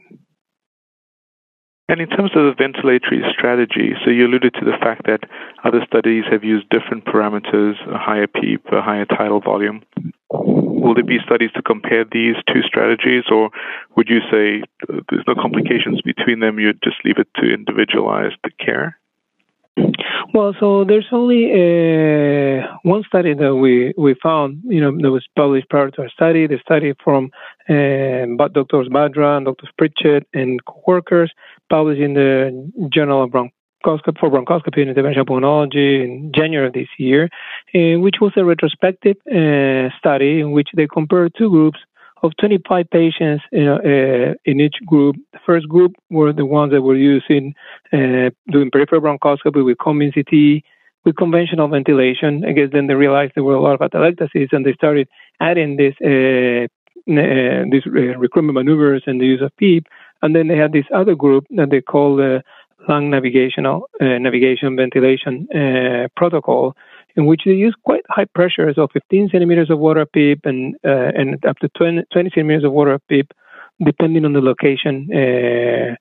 And 1.91 1.99
in 1.99 2.07
terms 2.07 2.31
of 2.35 2.47
the 2.47 2.55
ventilatory 2.55 3.19
strategy, 3.33 3.91
so 3.99 4.11
you 4.11 4.25
alluded 4.25 4.53
to 4.53 4.63
the 4.63 4.79
fact 4.79 5.07
that 5.07 5.27
other 5.65 5.83
studies 5.85 6.23
have 6.31 6.41
used 6.41 6.69
different 6.69 7.03
parameters, 7.03 7.75
a 7.93 7.97
higher 7.97 8.27
PEEP, 8.27 8.63
a 8.71 8.81
higher 8.81 9.03
tidal 9.03 9.41
volume. 9.41 9.83
Will 10.31 10.93
there 10.93 11.03
be 11.03 11.19
studies 11.25 11.51
to 11.53 11.61
compare 11.61 12.05
these 12.09 12.35
two 12.47 12.61
strategies, 12.63 13.25
or 13.29 13.49
would 13.97 14.07
you 14.07 14.19
say 14.31 14.63
uh, 14.87 15.01
there's 15.09 15.27
no 15.27 15.35
complications 15.35 16.01
between 16.01 16.39
them? 16.39 16.59
You'd 16.59 16.81
just 16.81 17.03
leave 17.03 17.17
it 17.17 17.27
to 17.35 17.53
individualized 17.53 18.39
care? 18.57 18.97
Well, 20.33 20.53
so 20.59 20.85
there's 20.85 21.07
only 21.11 21.51
uh, 21.51 22.67
one 22.83 23.03
study 23.03 23.33
that 23.33 23.55
we, 23.55 23.93
we 23.97 24.15
found, 24.21 24.61
you 24.65 24.79
know, 24.79 24.91
that 25.01 25.11
was 25.11 25.25
published 25.35 25.69
prior 25.69 25.89
to 25.91 26.03
our 26.03 26.09
study. 26.09 26.47
The 26.47 26.59
study 26.63 26.93
from 27.03 27.31
uh, 27.69 28.47
Drs. 28.53 28.87
Bhadra 28.89 29.37
and. 29.37 29.47
Pritchett 29.77 30.27
and 30.33 30.63
co-workers 30.65 31.31
published 31.69 32.01
in 32.01 32.13
the 32.13 32.71
Journal 32.93 33.23
of 33.23 33.31
Bronchoscopy 33.31 34.19
for 34.19 34.29
Bronchoscopy 34.29 34.87
and 34.87 34.95
Interventional 34.95 35.25
Pulmonology 35.25 36.03
in 36.03 36.31
January 36.35 36.67
of 36.67 36.73
this 36.73 36.87
year, 36.97 37.29
uh, 37.75 37.99
which 37.99 38.15
was 38.21 38.31
a 38.37 38.45
retrospective 38.45 39.17
uh, 39.27 39.89
study 39.97 40.39
in 40.39 40.51
which 40.51 40.69
they 40.75 40.87
compared 40.87 41.33
two 41.37 41.49
groups 41.49 41.79
of 42.23 42.31
25 42.39 42.89
patients 42.89 43.43
uh, 43.53 44.35
in 44.45 44.59
each 44.59 44.75
group. 44.85 45.15
The 45.33 45.39
first 45.45 45.67
group 45.67 45.93
were 46.09 46.33
the 46.33 46.45
ones 46.45 46.71
that 46.71 46.81
were 46.81 46.95
using 46.95 47.53
uh, 47.91 48.29
doing 48.51 48.69
peripheral 48.71 49.01
bronchoscopy 49.01 49.65
with 49.65 49.77
cone 49.79 49.99
beam 49.99 50.11
CT 50.11 50.63
with 51.03 51.15
conventional 51.15 51.67
ventilation. 51.67 52.45
I 52.45 52.51
guess 52.51 52.69
then 52.71 52.87
they 52.87 52.93
realized 52.93 53.33
there 53.35 53.43
were 53.43 53.55
a 53.55 53.61
lot 53.61 53.81
of 53.81 53.91
atelectasis 53.91 54.49
and 54.51 54.65
they 54.65 54.73
started 54.73 55.07
adding 55.39 55.77
this 55.77 55.95
uh, 56.03 56.67
uh 57.11 57.65
these 57.71 57.87
uh, 57.87 58.17
recruitment 58.19 58.53
maneuvers 58.55 59.03
and 59.07 59.19
the 59.19 59.25
use 59.25 59.41
of 59.41 59.55
PEEP. 59.57 59.87
And 60.21 60.35
then 60.35 60.47
they 60.47 60.57
had 60.57 60.71
this 60.71 60.85
other 60.93 61.15
group 61.15 61.47
that 61.49 61.71
they 61.71 61.81
call 61.81 62.15
the 62.15 62.43
lung 62.87 63.09
navigational 63.09 63.89
uh, 64.01 64.17
navigation 64.17 64.75
ventilation 64.75 65.47
protocol 66.15 66.75
in 67.15 67.25
which 67.25 67.41
they 67.45 67.51
use 67.51 67.75
quite 67.83 68.03
high 68.09 68.25
pressures 68.33 68.77
of 68.77 68.89
15 68.93 69.29
centimeters 69.31 69.69
of 69.69 69.79
water 69.79 70.05
PEEP 70.05 70.39
and 70.45 70.75
uh, 70.85 71.11
and 71.15 71.43
up 71.45 71.57
to 71.59 71.69
20, 71.77 72.03
20 72.11 72.29
centimeters 72.33 72.63
of 72.63 72.71
water 72.71 72.99
PEEP 73.09 73.31
depending 73.83 74.25
on 74.25 74.33
the 74.33 74.41
location, 74.41 75.09
uh, 75.11 75.95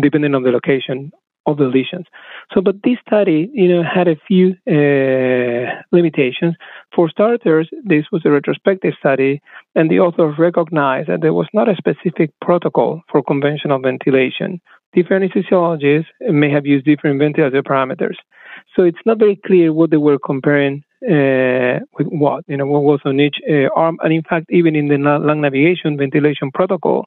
depending 0.00 0.34
on 0.34 0.42
the 0.42 0.50
location 0.50 1.12
of 1.46 1.56
the 1.56 1.64
lesions. 1.64 2.06
So, 2.52 2.60
but 2.60 2.76
this 2.84 2.98
study, 3.06 3.50
you 3.52 3.68
know, 3.68 3.82
had 3.82 4.06
a 4.06 4.16
few 4.28 4.54
uh, 4.68 5.82
limitations. 5.90 6.54
For 6.94 7.08
starters, 7.08 7.68
this 7.84 8.04
was 8.12 8.22
a 8.24 8.30
retrospective 8.30 8.94
study, 8.98 9.40
and 9.74 9.90
the 9.90 10.00
authors 10.00 10.38
recognized 10.38 11.08
that 11.08 11.20
there 11.20 11.32
was 11.32 11.48
not 11.52 11.68
a 11.68 11.76
specific 11.76 12.30
protocol 12.40 13.02
for 13.10 13.22
conventional 13.22 13.80
ventilation. 13.80 14.60
Different 14.94 15.32
anesthesiologists 15.32 16.06
may 16.20 16.50
have 16.50 16.66
used 16.66 16.84
different 16.84 17.18
ventilator 17.18 17.62
parameters. 17.62 18.16
So 18.76 18.82
it's 18.82 18.98
not 19.06 19.18
very 19.18 19.36
clear 19.36 19.72
what 19.72 19.90
they 19.90 19.96
were 19.96 20.18
comparing 20.18 20.84
uh, 21.04 21.80
with 21.98 22.06
what, 22.08 22.44
you 22.46 22.56
know, 22.56 22.66
what 22.66 22.82
was 22.82 23.00
on 23.04 23.18
each 23.18 23.36
uh, 23.50 23.68
arm. 23.74 23.98
And 24.02 24.12
in 24.12 24.22
fact, 24.22 24.46
even 24.50 24.76
in 24.76 24.88
the 24.88 24.98
lung 24.98 25.40
navigation 25.40 25.96
ventilation 25.96 26.50
protocol, 26.52 27.06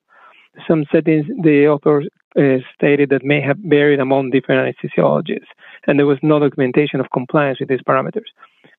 some 0.68 0.86
settings 0.92 1.26
the 1.44 1.68
authors 1.68 2.08
uh, 2.38 2.58
stated 2.74 3.10
that 3.10 3.24
may 3.24 3.42
have 3.42 3.58
varied 3.58 4.00
among 4.00 4.32
different 4.32 4.76
anesthesiologists, 4.76 5.52
and 5.88 6.00
there 6.00 6.06
was 6.06 6.18
no 6.22 6.40
documentation 6.40 7.00
of 7.00 7.08
compliance 7.14 7.60
with 7.60 7.70
these 7.70 7.82
parameters. 7.88 8.30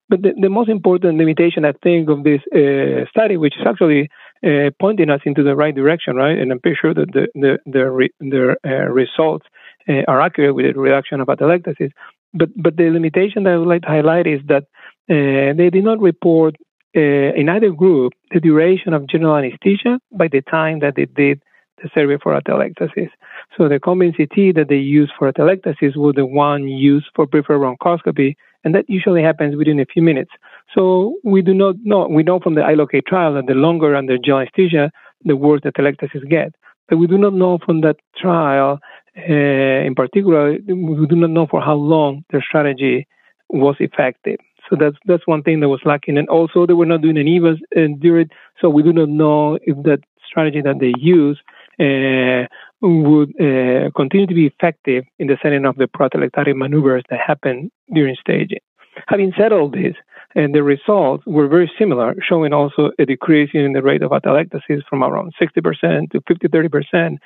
But 0.09 0.23
the, 0.23 0.33
the 0.40 0.49
most 0.49 0.69
important 0.69 1.19
limitation, 1.19 1.64
I 1.64 1.73
think, 1.83 2.09
of 2.09 2.23
this 2.23 2.40
uh, 2.55 3.09
study, 3.11 3.37
which 3.37 3.55
is 3.59 3.66
actually 3.66 4.09
uh, 4.45 4.71
pointing 4.81 5.11
us 5.11 5.21
into 5.25 5.42
the 5.42 5.57
right 5.57 5.75
direction, 5.75 6.16
right? 6.16 6.38
And 6.38 6.53
I'm 6.53 6.61
pretty 6.61 6.79
sure 6.81 6.95
that 6.95 7.12
the 7.12 7.27
the 7.35 7.59
the, 7.66 7.90
re, 7.90 8.11
the 8.21 8.57
uh, 8.64 8.69
results 9.03 9.47
uh, 9.88 10.03
are 10.07 10.21
accurate 10.21 10.55
with 10.55 10.75
the 10.75 10.81
reduction 10.81 11.21
of 11.21 11.29
atelectasis. 11.29 11.90
But 12.33 12.51
but 12.57 12.77
the 12.77 12.90
limitation 12.90 13.45
that 13.45 13.55
I 13.55 13.57
would 13.57 13.69
like 13.69 13.83
to 13.83 13.88
highlight 13.88 14.27
is 14.27 14.40
that 14.47 14.64
uh, 15.11 15.55
they 15.57 15.71
did 15.71 15.85
not 15.85 16.01
report 16.01 16.57
in 16.95 17.51
either 17.51 17.71
group 17.73 18.14
the 18.31 18.40
duration 18.40 18.95
of 18.95 19.07
general 19.07 19.37
anesthesia 19.37 20.01
by 20.12 20.29
the 20.29 20.40
time 20.40 20.79
that 20.81 20.95
they 20.97 21.05
did 21.05 21.42
the 21.83 21.90
survey 21.95 22.16
for 22.23 22.38
atelectasis. 22.40 23.11
So 23.57 23.69
the 23.69 23.79
cone 23.79 23.99
beam 23.99 24.12
CT 24.12 24.55
that 24.57 24.66
they 24.69 24.77
used 24.77 25.12
for 25.19 25.31
atelectasis 25.31 25.97
was 25.97 26.14
the 26.14 26.27
one 26.27 26.69
used 26.69 27.07
for 27.14 27.27
peripheral 27.27 27.77
bronchoscopy, 27.77 28.37
and 28.66 28.74
that 28.74 28.90
usually 28.90 29.22
happens 29.22 29.55
within 29.55 29.79
a 29.79 29.87
few 29.87 30.02
minutes. 30.02 30.33
So 30.74 31.14
we 31.22 31.40
do 31.40 31.55
not 31.55 31.76
know, 31.85 32.09
we 32.09 32.24
know 32.24 32.40
from 32.40 32.57
the 32.57 32.62
iLocate 32.62 33.07
trial 33.07 33.33
that 33.35 33.46
the 33.46 33.55
longer 33.55 33.94
under 33.94 34.18
general 34.18 34.40
anesthesia, 34.40 34.90
the 35.24 35.37
worse 35.37 35.61
the 35.62 35.70
atelectasis 35.70 36.29
get. 36.29 36.52
But 36.88 36.96
we 36.96 37.07
do 37.07 37.16
not 37.16 37.33
know 37.33 37.59
from 37.64 37.83
that 37.83 37.98
trial, 38.20 38.81
uh, 39.16 39.87
in 39.88 39.94
particular, 39.94 40.59
we 40.66 41.07
do 41.07 41.14
not 41.14 41.31
know 41.31 41.46
for 41.46 41.61
how 41.61 41.74
long 41.74 42.24
their 42.31 42.42
strategy 42.42 43.07
was 43.50 43.76
effective. 43.79 44.40
So 44.68 44.74
that's 44.81 44.96
that's 45.07 45.29
one 45.29 45.44
thing 45.44 45.61
that 45.61 45.68
was 45.68 45.83
lacking, 45.85 46.18
and 46.18 46.29
also 46.29 46.66
they 46.66 46.72
were 46.72 46.87
not 46.87 47.02
doing 47.02 47.18
an 47.18 47.26
EBUS 47.26 47.59
and 47.76 48.00
during, 48.00 48.29
so 48.61 48.68
we 48.68 48.83
do 48.83 48.92
not 48.92 49.09
know 49.09 49.61
if 49.62 49.76
that 49.85 50.00
strategy 50.29 50.61
that 50.61 50.81
they 50.81 50.92
use 50.98 51.38
uh, 51.79 52.48
would 52.83 53.31
uh, 53.41 53.91
continue 53.97 54.27
to 54.27 54.35
be 54.35 54.47
effective 54.47 55.05
in 55.19 55.27
the 55.27 55.39
setting 55.43 55.65
of 55.65 55.77
the 55.77 55.87
proatelectatic 55.87 56.55
maneuvers 56.55 57.03
that 57.11 57.21
happen 57.21 57.71
during 57.93 58.17
staging. 58.21 58.61
Having 59.07 59.33
said 59.37 59.53
all 59.53 59.69
this, 59.69 59.95
and 60.35 60.55
the 60.55 60.62
results 60.62 61.25
were 61.27 61.49
very 61.49 61.71
similar, 61.79 62.15
showing 62.21 62.53
also 62.53 62.91
a 62.99 63.07
decrease 63.07 63.51
in 63.55 63.73
the 63.73 63.83
rate 63.83 64.03
of 64.03 64.11
atelectasis 64.11 64.83
from 64.89 65.03
around 65.03 65.33
60% 65.41 66.11
to 66.11 66.21
50, 66.29 66.49
30%. 66.49 67.17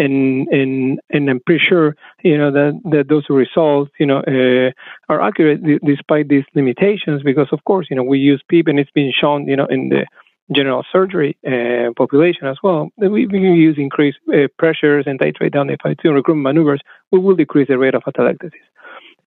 And, 0.00 0.46
and, 0.48 1.00
and 1.10 1.28
I'm 1.28 1.40
pretty 1.44 1.64
sure, 1.66 1.96
you 2.22 2.38
know, 2.38 2.52
that, 2.52 2.80
that 2.84 3.08
those 3.08 3.24
results, 3.28 3.90
you 3.98 4.06
know, 4.06 4.18
uh, 4.18 4.70
are 5.08 5.20
accurate 5.20 5.60
despite 5.84 6.28
these 6.28 6.44
limitations 6.54 7.22
because, 7.24 7.48
of 7.50 7.64
course, 7.64 7.88
you 7.90 7.96
know, 7.96 8.04
we 8.04 8.18
use 8.18 8.40
PEEP 8.48 8.68
and 8.68 8.78
it's 8.78 8.92
been 8.92 9.12
shown, 9.18 9.48
you 9.48 9.56
know, 9.56 9.66
in 9.66 9.88
the 9.88 10.06
general 10.54 10.84
surgery 10.90 11.36
uh, 11.46 11.92
population 11.96 12.46
as 12.46 12.56
well, 12.62 12.88
we, 12.96 13.26
we 13.26 13.38
use 13.38 13.76
increased 13.78 14.18
uh, 14.32 14.48
pressures 14.58 15.04
and 15.06 15.20
titrate 15.20 15.52
down 15.52 15.66
the 15.66 15.76
FiO2 15.78 16.14
recruitment 16.14 16.42
maneuvers, 16.42 16.80
we 17.12 17.18
will 17.18 17.36
decrease 17.36 17.68
the 17.68 17.78
rate 17.78 17.94
of 17.94 18.02
atelectasis. 18.04 18.52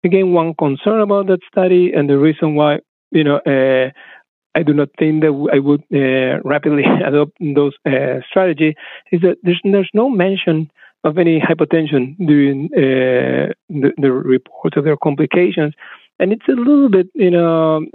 Again, 0.03 0.34
one 0.34 0.55
concern 0.55 0.99
about 0.99 1.27
that 1.27 1.41
study 1.51 1.91
and 1.93 2.10
the 2.10 2.17
reason 2.17 2.55
why, 2.55 2.79
you 3.12 3.23
know, 3.23 3.38
uh, 3.45 3.91
I 4.53 4.63
do 4.63 4.73
not 4.73 4.89
think 4.97 5.21
that 5.21 5.49
I 5.53 5.60
would 5.60 5.84
uh, 5.93 6.41
rapidly 6.43 6.84
adopt 7.05 7.34
those 7.39 7.73
uh, 7.86 8.19
strategy 8.27 8.75
is 9.12 9.21
that 9.21 9.38
there's 9.43 9.62
there's 9.63 9.89
no 9.93 10.10
mention 10.10 10.71
of 11.03 11.17
any 11.17 11.39
hypotension 11.39 12.15
during 12.17 12.65
uh, 12.75 13.53
the, 13.69 13.91
the 13.97 14.12
report 14.12 14.75
of 14.75 14.84
their 14.84 14.97
complications, 14.97 15.73
and 16.19 16.34
it's 16.34 16.47
a 16.47 16.51
little 16.51 16.89
bit, 16.89 17.07
you 17.15 17.31
know 17.31 17.86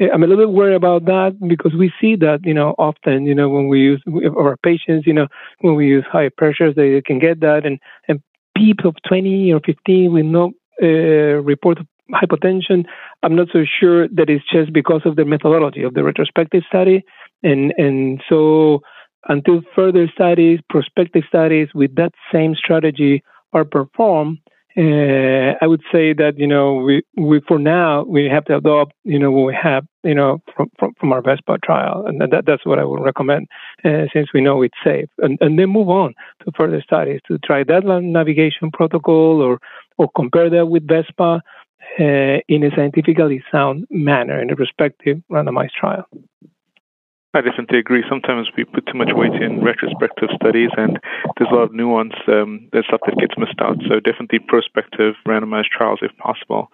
I'm 0.00 0.22
a 0.22 0.26
little 0.26 0.44
bit 0.44 0.52
worried 0.52 0.74
about 0.74 1.04
that 1.04 1.36
because 1.46 1.72
we 1.74 1.92
see 2.00 2.16
that, 2.16 2.40
you 2.44 2.54
know, 2.54 2.74
often, 2.78 3.26
you 3.26 3.34
know, 3.34 3.48
when 3.48 3.68
we 3.68 3.80
use 3.80 4.02
our 4.36 4.56
patients, 4.56 5.06
you 5.06 5.12
know, 5.12 5.28
when 5.60 5.76
we 5.76 5.86
use 5.86 6.04
high 6.10 6.30
pressures, 6.36 6.74
they 6.74 7.00
can 7.02 7.18
get 7.18 7.40
that. 7.40 7.64
And, 7.64 7.78
and 8.08 8.20
people 8.56 8.90
of 8.90 8.96
20 9.06 9.52
or 9.52 9.60
15 9.60 10.12
with 10.12 10.24
no 10.26 10.52
uh, 10.82 10.86
report 10.86 11.78
of 11.78 11.86
hypotension, 12.10 12.84
I'm 13.22 13.36
not 13.36 13.48
so 13.52 13.64
sure 13.64 14.08
that 14.08 14.28
it's 14.28 14.44
just 14.52 14.72
because 14.72 15.02
of 15.04 15.14
the 15.16 15.24
methodology 15.24 15.82
of 15.84 15.94
the 15.94 16.02
retrospective 16.02 16.64
study. 16.66 17.04
And, 17.44 17.72
and 17.78 18.20
so 18.28 18.80
until 19.28 19.62
further 19.76 20.08
studies, 20.12 20.60
prospective 20.68 21.22
studies 21.28 21.68
with 21.74 21.94
that 21.94 22.12
same 22.32 22.56
strategy 22.56 23.22
are 23.52 23.64
performed, 23.64 24.38
uh, 24.76 25.54
I 25.62 25.66
would 25.66 25.82
say 25.92 26.12
that 26.14 26.34
you 26.36 26.46
know 26.46 26.74
we, 26.74 27.02
we 27.16 27.40
for 27.46 27.58
now 27.58 28.04
we 28.04 28.28
have 28.28 28.44
to 28.46 28.56
adopt 28.56 28.92
you 29.04 29.18
know 29.18 29.30
what 29.30 29.46
we 29.46 29.54
have 29.54 29.86
you 30.02 30.14
know 30.14 30.42
from 30.54 30.70
from, 30.78 30.94
from 30.98 31.12
our 31.12 31.22
VESPA 31.22 31.62
trial, 31.62 32.04
and 32.06 32.20
that, 32.20 32.44
that's 32.46 32.66
what 32.66 32.78
I 32.78 32.84
would 32.84 33.02
recommend 33.02 33.46
uh, 33.84 34.06
since 34.12 34.28
we 34.34 34.40
know 34.40 34.62
it's 34.62 34.74
safe, 34.82 35.08
and, 35.18 35.38
and 35.40 35.58
then 35.58 35.68
move 35.68 35.88
on 35.88 36.14
to 36.44 36.52
further 36.56 36.82
studies 36.82 37.20
to 37.28 37.38
try 37.38 37.62
that 37.64 37.84
navigation 37.84 38.70
protocol 38.72 39.40
or 39.40 39.58
or 39.96 40.10
compare 40.16 40.50
that 40.50 40.66
with 40.66 40.86
VESPA 40.88 41.40
uh, 42.00 42.38
in 42.48 42.64
a 42.64 42.70
scientifically 42.74 43.44
sound 43.52 43.86
manner 43.90 44.40
in 44.40 44.50
a 44.50 44.54
respective 44.56 45.18
randomized 45.30 45.70
trial. 45.78 46.04
I 47.34 47.40
definitely 47.40 47.80
agree. 47.80 48.04
Sometimes 48.08 48.48
we 48.56 48.64
put 48.64 48.86
too 48.86 48.96
much 48.96 49.10
weight 49.12 49.34
in 49.42 49.62
retrospective 49.62 50.28
studies, 50.36 50.70
and 50.76 51.00
there's 51.36 51.50
a 51.50 51.54
lot 51.54 51.64
of 51.64 51.74
nuance. 51.74 52.14
Um, 52.28 52.68
there's 52.72 52.86
stuff 52.86 53.00
that 53.06 53.18
gets 53.18 53.34
missed 53.36 53.60
out. 53.60 53.76
So 53.88 53.98
definitely 53.98 54.38
prospective 54.38 55.14
randomized 55.26 55.74
trials 55.76 55.98
if 56.00 56.16
possible. 56.18 56.70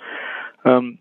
Um, 0.66 0.99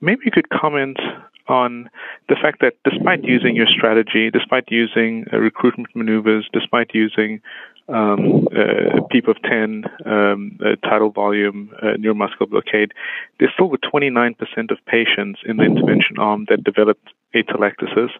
maybe 0.00 0.22
you 0.24 0.32
could 0.32 0.50
comment 0.50 0.98
on 1.46 1.88
the 2.28 2.36
fact 2.40 2.60
that 2.60 2.74
despite 2.88 3.24
using 3.24 3.54
your 3.54 3.66
strategy, 3.66 4.30
despite 4.30 4.64
using 4.68 5.24
uh, 5.32 5.38
recruitment 5.38 5.94
maneuvers, 5.94 6.48
despite 6.52 6.90
using 6.92 7.40
um, 7.88 8.46
uh, 8.56 9.02
PEEP 9.10 9.28
of 9.28 9.36
10, 9.42 9.84
um, 10.04 10.58
uh, 10.64 10.76
tidal 10.88 11.10
volume, 11.10 11.70
uh, 11.82 11.96
neuromuscular 11.98 12.50
blockade, 12.50 12.92
there 13.38 13.50
still 13.54 13.68
were 13.68 13.78
29% 13.78 14.36
of 14.70 14.78
patients 14.86 15.40
in 15.44 15.56
the 15.56 15.64
intervention 15.64 16.18
arm 16.18 16.46
that 16.48 16.62
developed 16.62 17.08
atelectasis. 17.34 18.10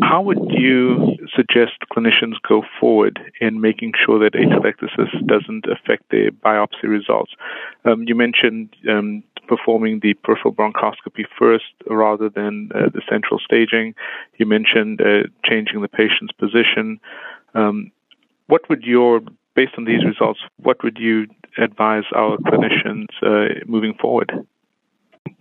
How 0.00 0.22
would 0.22 0.38
you 0.48 1.18
suggest 1.36 1.72
clinicians 1.94 2.34
go 2.48 2.62
forward 2.80 3.20
in 3.42 3.60
making 3.60 3.92
sure 4.04 4.18
that 4.18 4.32
atelectasis 4.32 5.26
doesn't 5.26 5.66
affect 5.66 6.04
their 6.10 6.30
biopsy 6.30 6.84
results? 6.84 7.32
Um, 7.84 8.04
you 8.06 8.14
mentioned 8.14 8.74
um, 8.88 9.22
performing 9.46 10.00
the 10.00 10.14
peripheral 10.14 10.54
bronchoscopy 10.54 11.24
first 11.38 11.74
rather 11.90 12.30
than 12.30 12.70
uh, 12.74 12.88
the 12.94 13.02
central 13.08 13.38
staging. 13.38 13.94
You 14.38 14.46
mentioned 14.46 15.02
uh, 15.02 15.28
changing 15.44 15.82
the 15.82 15.88
patient's 15.88 16.32
position. 16.32 16.98
Um, 17.54 17.92
what 18.46 18.68
would 18.70 18.84
your, 18.84 19.20
based 19.54 19.72
on 19.76 19.84
these 19.84 20.04
results, 20.06 20.40
what 20.56 20.82
would 20.82 20.96
you 20.98 21.26
advise 21.58 22.04
our 22.16 22.38
clinicians 22.38 23.08
uh, 23.22 23.60
moving 23.66 23.92
forward? 24.00 24.32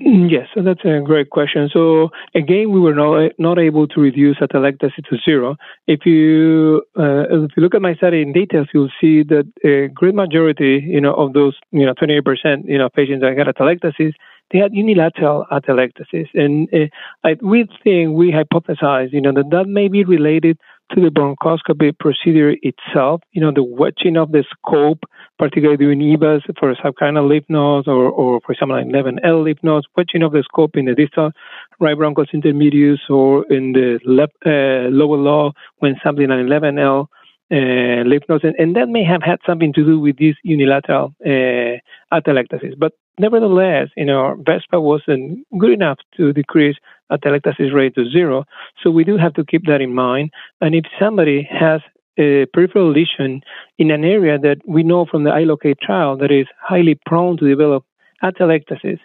Mm, 0.05 0.31
yes, 0.31 0.47
so 0.55 0.63
that's 0.63 0.83
a 0.83 0.99
great 1.03 1.29
question. 1.29 1.69
So 1.71 2.09
again, 2.33 2.71
we 2.71 2.79
were 2.79 2.95
not 2.95 3.33
not 3.37 3.59
able 3.59 3.87
to 3.89 4.01
reduce 4.01 4.37
atelectasis 4.37 5.05
to 5.09 5.17
zero. 5.23 5.57
If 5.85 6.05
you 6.05 6.81
uh, 6.97 7.25
if 7.45 7.51
you 7.55 7.61
look 7.63 7.75
at 7.75 7.81
my 7.81 7.93
study 7.95 8.21
in 8.21 8.33
details, 8.33 8.67
you'll 8.73 8.89
see 8.99 9.23
that 9.23 9.45
a 9.63 9.89
great 9.89 10.15
majority, 10.15 10.83
you 10.85 11.01
know, 11.01 11.13
of 11.13 11.33
those, 11.33 11.55
you 11.71 11.85
know, 11.85 11.93
28%, 11.93 12.65
you 12.65 12.77
know, 12.79 12.89
patients 12.89 13.21
that 13.21 13.37
had 13.37 13.47
atelectasis, 13.47 14.13
they 14.51 14.59
had 14.59 14.73
unilateral 14.73 15.45
atelectasis, 15.51 16.27
and 16.33 16.67
uh, 16.73 16.87
I, 17.23 17.37
we 17.41 17.67
think 17.83 18.15
we 18.15 18.31
hypothesize, 18.31 19.13
you 19.13 19.21
know, 19.21 19.33
that 19.33 19.49
that 19.51 19.67
may 19.67 19.87
be 19.87 20.03
related 20.03 20.57
to 20.93 21.01
the 21.01 21.09
bronchoscopy 21.09 21.97
procedure 21.97 22.55
itself, 22.61 23.21
you 23.31 23.41
know, 23.41 23.51
the 23.51 23.63
wedging 23.63 24.17
of 24.17 24.31
the 24.31 24.43
scope, 24.49 25.03
particularly 25.37 25.77
during 25.77 25.99
EBUS 25.99 26.41
for 26.59 26.73
subcarinal 26.75 27.27
lymph 27.27 27.45
nodes 27.49 27.87
or, 27.87 28.09
or 28.09 28.41
for 28.45 28.51
example, 28.51 28.75
11L 28.75 29.43
lymph 29.43 29.59
nodes, 29.63 29.87
wedging 29.95 30.23
of 30.23 30.31
the 30.31 30.43
scope 30.43 30.75
in 30.75 30.85
the 30.85 30.95
distal 30.95 31.31
right 31.79 31.97
bronchus 31.97 32.33
intermedius 32.33 32.99
or 33.09 33.45
in 33.51 33.73
the 33.73 33.99
left 34.05 34.33
uh, 34.45 34.89
lower 34.89 35.17
lobe 35.17 35.53
when 35.79 35.95
sampling 36.03 36.31
an 36.31 36.45
11L 36.45 37.07
uh, 37.51 38.03
lymph 38.07 38.23
nodes, 38.29 38.43
and, 38.43 38.55
and, 38.57 38.75
that 38.75 38.87
may 38.87 39.03
have 39.03 39.21
had 39.21 39.39
something 39.45 39.73
to 39.73 39.83
do 39.83 39.99
with 39.99 40.17
this 40.17 40.35
unilateral 40.43 41.13
uh, 41.25 41.77
atelectasis. 42.13 42.77
But 42.77 42.93
nevertheless, 43.19 43.89
you 43.95 44.05
know, 44.05 44.41
VESPA 44.47 44.81
wasn't 44.81 45.45
good 45.57 45.71
enough 45.71 45.99
to 46.17 46.33
decrease 46.33 46.77
atelectasis 47.11 47.73
rate 47.73 47.95
to 47.95 48.09
zero, 48.09 48.45
so 48.81 48.89
we 48.89 49.03
do 49.03 49.17
have 49.17 49.33
to 49.33 49.43
keep 49.43 49.65
that 49.65 49.81
in 49.81 49.93
mind. 49.93 50.31
And 50.61 50.75
if 50.75 50.85
somebody 50.99 51.47
has 51.51 51.81
a 52.17 52.45
peripheral 52.53 52.91
lesion 52.91 53.41
in 53.77 53.91
an 53.91 54.03
area 54.03 54.37
that 54.37 54.57
we 54.65 54.83
know 54.83 55.05
from 55.05 55.23
the 55.23 55.29
iLocate 55.29 55.79
trial 55.79 56.17
that 56.17 56.31
is 56.31 56.47
highly 56.61 56.99
prone 57.05 57.37
to 57.37 57.47
develop 57.47 57.85
atelectasis. 58.23 58.99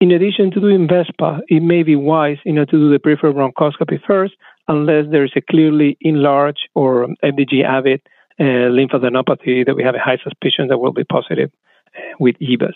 In 0.00 0.10
addition 0.10 0.50
to 0.50 0.60
doing 0.60 0.88
VESPA, 0.88 1.40
it 1.48 1.62
may 1.62 1.82
be 1.82 1.96
wise, 1.96 2.38
you 2.44 2.52
know, 2.52 2.64
to 2.64 2.72
do 2.72 2.90
the 2.90 2.98
peripheral 2.98 3.32
bronchoscopy 3.32 3.98
first, 4.06 4.34
unless 4.68 5.06
there 5.10 5.24
is 5.24 5.32
a 5.36 5.40
clearly 5.40 5.96
enlarged 6.00 6.68
or 6.74 7.08
FDG 7.24 7.64
avid 7.64 8.02
uh, 8.38 8.68
lymphadenopathy 8.78 9.64
that 9.64 9.74
we 9.74 9.82
have 9.82 9.94
a 9.94 9.98
high 9.98 10.18
suspicion 10.22 10.68
that 10.68 10.78
will 10.78 10.92
be 10.92 11.04
positive 11.04 11.50
with 12.18 12.36
EBUS. 12.40 12.74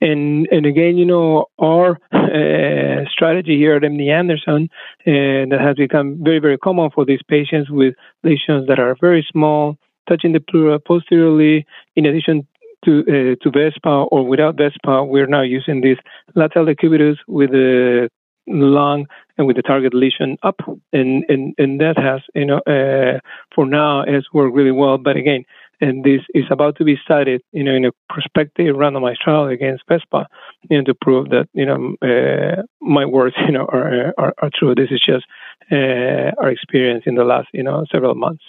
And 0.00 0.48
and 0.50 0.66
again, 0.66 0.96
you 0.96 1.04
know, 1.04 1.46
our 1.58 1.98
uh, 2.12 3.08
strategy 3.10 3.56
here 3.56 3.74
at 3.76 3.82
MD 3.82 4.10
Anderson 4.10 4.68
uh, 5.06 5.48
that 5.50 5.60
has 5.60 5.76
become 5.76 6.18
very 6.22 6.38
very 6.38 6.58
common 6.58 6.90
for 6.94 7.04
these 7.04 7.20
patients 7.28 7.70
with 7.70 7.94
lesions 8.24 8.66
that 8.68 8.78
are 8.78 8.96
very 9.00 9.26
small, 9.30 9.76
touching 10.08 10.32
the 10.32 10.40
pleura 10.40 10.78
posteriorly. 10.78 11.66
In 11.96 12.06
addition 12.06 12.46
to 12.84 13.00
uh, 13.00 13.34
to 13.42 13.50
VESPA 13.50 14.08
or 14.10 14.26
without 14.26 14.56
VESPA, 14.56 15.08
we're 15.08 15.26
now 15.26 15.42
using 15.42 15.80
this 15.80 15.98
lateral 16.34 16.66
decubitus 16.66 17.16
with 17.26 17.50
the 17.50 18.08
lung 18.46 19.06
and 19.36 19.46
with 19.46 19.56
the 19.56 19.62
target 19.62 19.94
lesion 19.94 20.36
up, 20.42 20.56
and 20.92 21.24
and 21.28 21.54
and 21.58 21.80
that 21.80 21.98
has 21.98 22.20
you 22.34 22.46
know 22.46 22.58
uh, 22.66 23.20
for 23.54 23.66
now 23.66 24.04
has 24.06 24.24
worked 24.32 24.54
really 24.54 24.72
well. 24.72 24.98
But 24.98 25.16
again, 25.16 25.44
and 25.80 26.04
this 26.04 26.22
is 26.34 26.44
about 26.50 26.76
to 26.76 26.84
be 26.84 26.96
studied, 27.02 27.40
you 27.52 27.62
know, 27.62 27.74
in 27.74 27.84
a 27.84 27.92
prospective 28.08 28.74
randomized 28.76 29.18
trial 29.18 29.46
against 29.46 29.86
VESPA, 29.88 30.26
you 30.68 30.78
know, 30.78 30.84
to 30.84 30.94
prove 30.94 31.28
that 31.30 31.48
you 31.52 31.66
know 31.66 31.94
uh, 32.02 32.62
my 32.80 33.04
words, 33.04 33.36
you 33.46 33.52
know, 33.52 33.66
are 33.66 34.14
are, 34.18 34.34
are 34.38 34.50
true. 34.54 34.74
This 34.74 34.90
is 34.90 35.02
just 35.04 35.24
uh, 35.70 36.32
our 36.40 36.50
experience 36.50 37.04
in 37.06 37.14
the 37.14 37.24
last, 37.24 37.48
you 37.52 37.62
know, 37.62 37.84
several 37.90 38.14
months. 38.14 38.44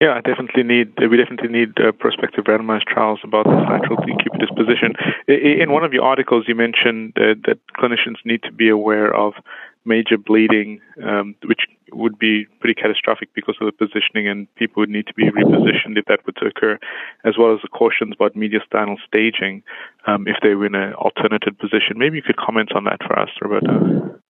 Yeah, 0.00 0.14
I 0.14 0.20
definitely 0.20 0.64
need. 0.64 0.92
We 0.98 1.16
definitely 1.16 1.48
need 1.48 1.80
uh, 1.80 1.92
prospective 1.92 2.44
randomized 2.44 2.84
trials 2.84 3.20
about 3.22 3.44
this 3.46 3.64
lateral 3.70 3.96
decubitus. 3.98 4.50
In 5.28 5.70
one 5.72 5.84
of 5.84 5.92
your 5.92 6.04
articles, 6.04 6.44
you 6.48 6.54
mentioned 6.54 7.14
uh, 7.16 7.34
that 7.46 7.58
clinicians 7.78 8.16
need 8.24 8.42
to 8.42 8.52
be 8.52 8.68
aware 8.68 9.14
of 9.14 9.34
major 9.84 10.18
bleeding, 10.18 10.80
um, 11.02 11.36
which 11.44 11.60
would 11.96 12.18
be 12.18 12.46
pretty 12.60 12.74
catastrophic 12.74 13.28
because 13.34 13.56
of 13.60 13.66
the 13.66 13.72
positioning, 13.72 14.28
and 14.28 14.52
people 14.56 14.80
would 14.80 14.90
need 14.90 15.06
to 15.06 15.14
be 15.14 15.30
repositioned 15.30 15.96
if 15.96 16.04
that 16.06 16.24
were 16.26 16.32
to 16.32 16.46
occur, 16.46 16.78
as 17.24 17.34
well 17.38 17.54
as 17.54 17.60
the 17.62 17.68
cautions 17.68 18.14
about 18.14 18.34
mediastinal 18.34 18.96
staging 19.06 19.62
um, 20.06 20.26
if 20.26 20.36
they 20.42 20.54
were 20.54 20.66
in 20.66 20.74
an 20.74 20.94
alternative 20.94 21.58
position. 21.58 21.96
Maybe 21.96 22.16
you 22.16 22.22
could 22.22 22.36
comment 22.36 22.72
on 22.74 22.84
that 22.84 23.00
for 23.06 23.18
us, 23.18 23.30
Roberto. 23.40 24.20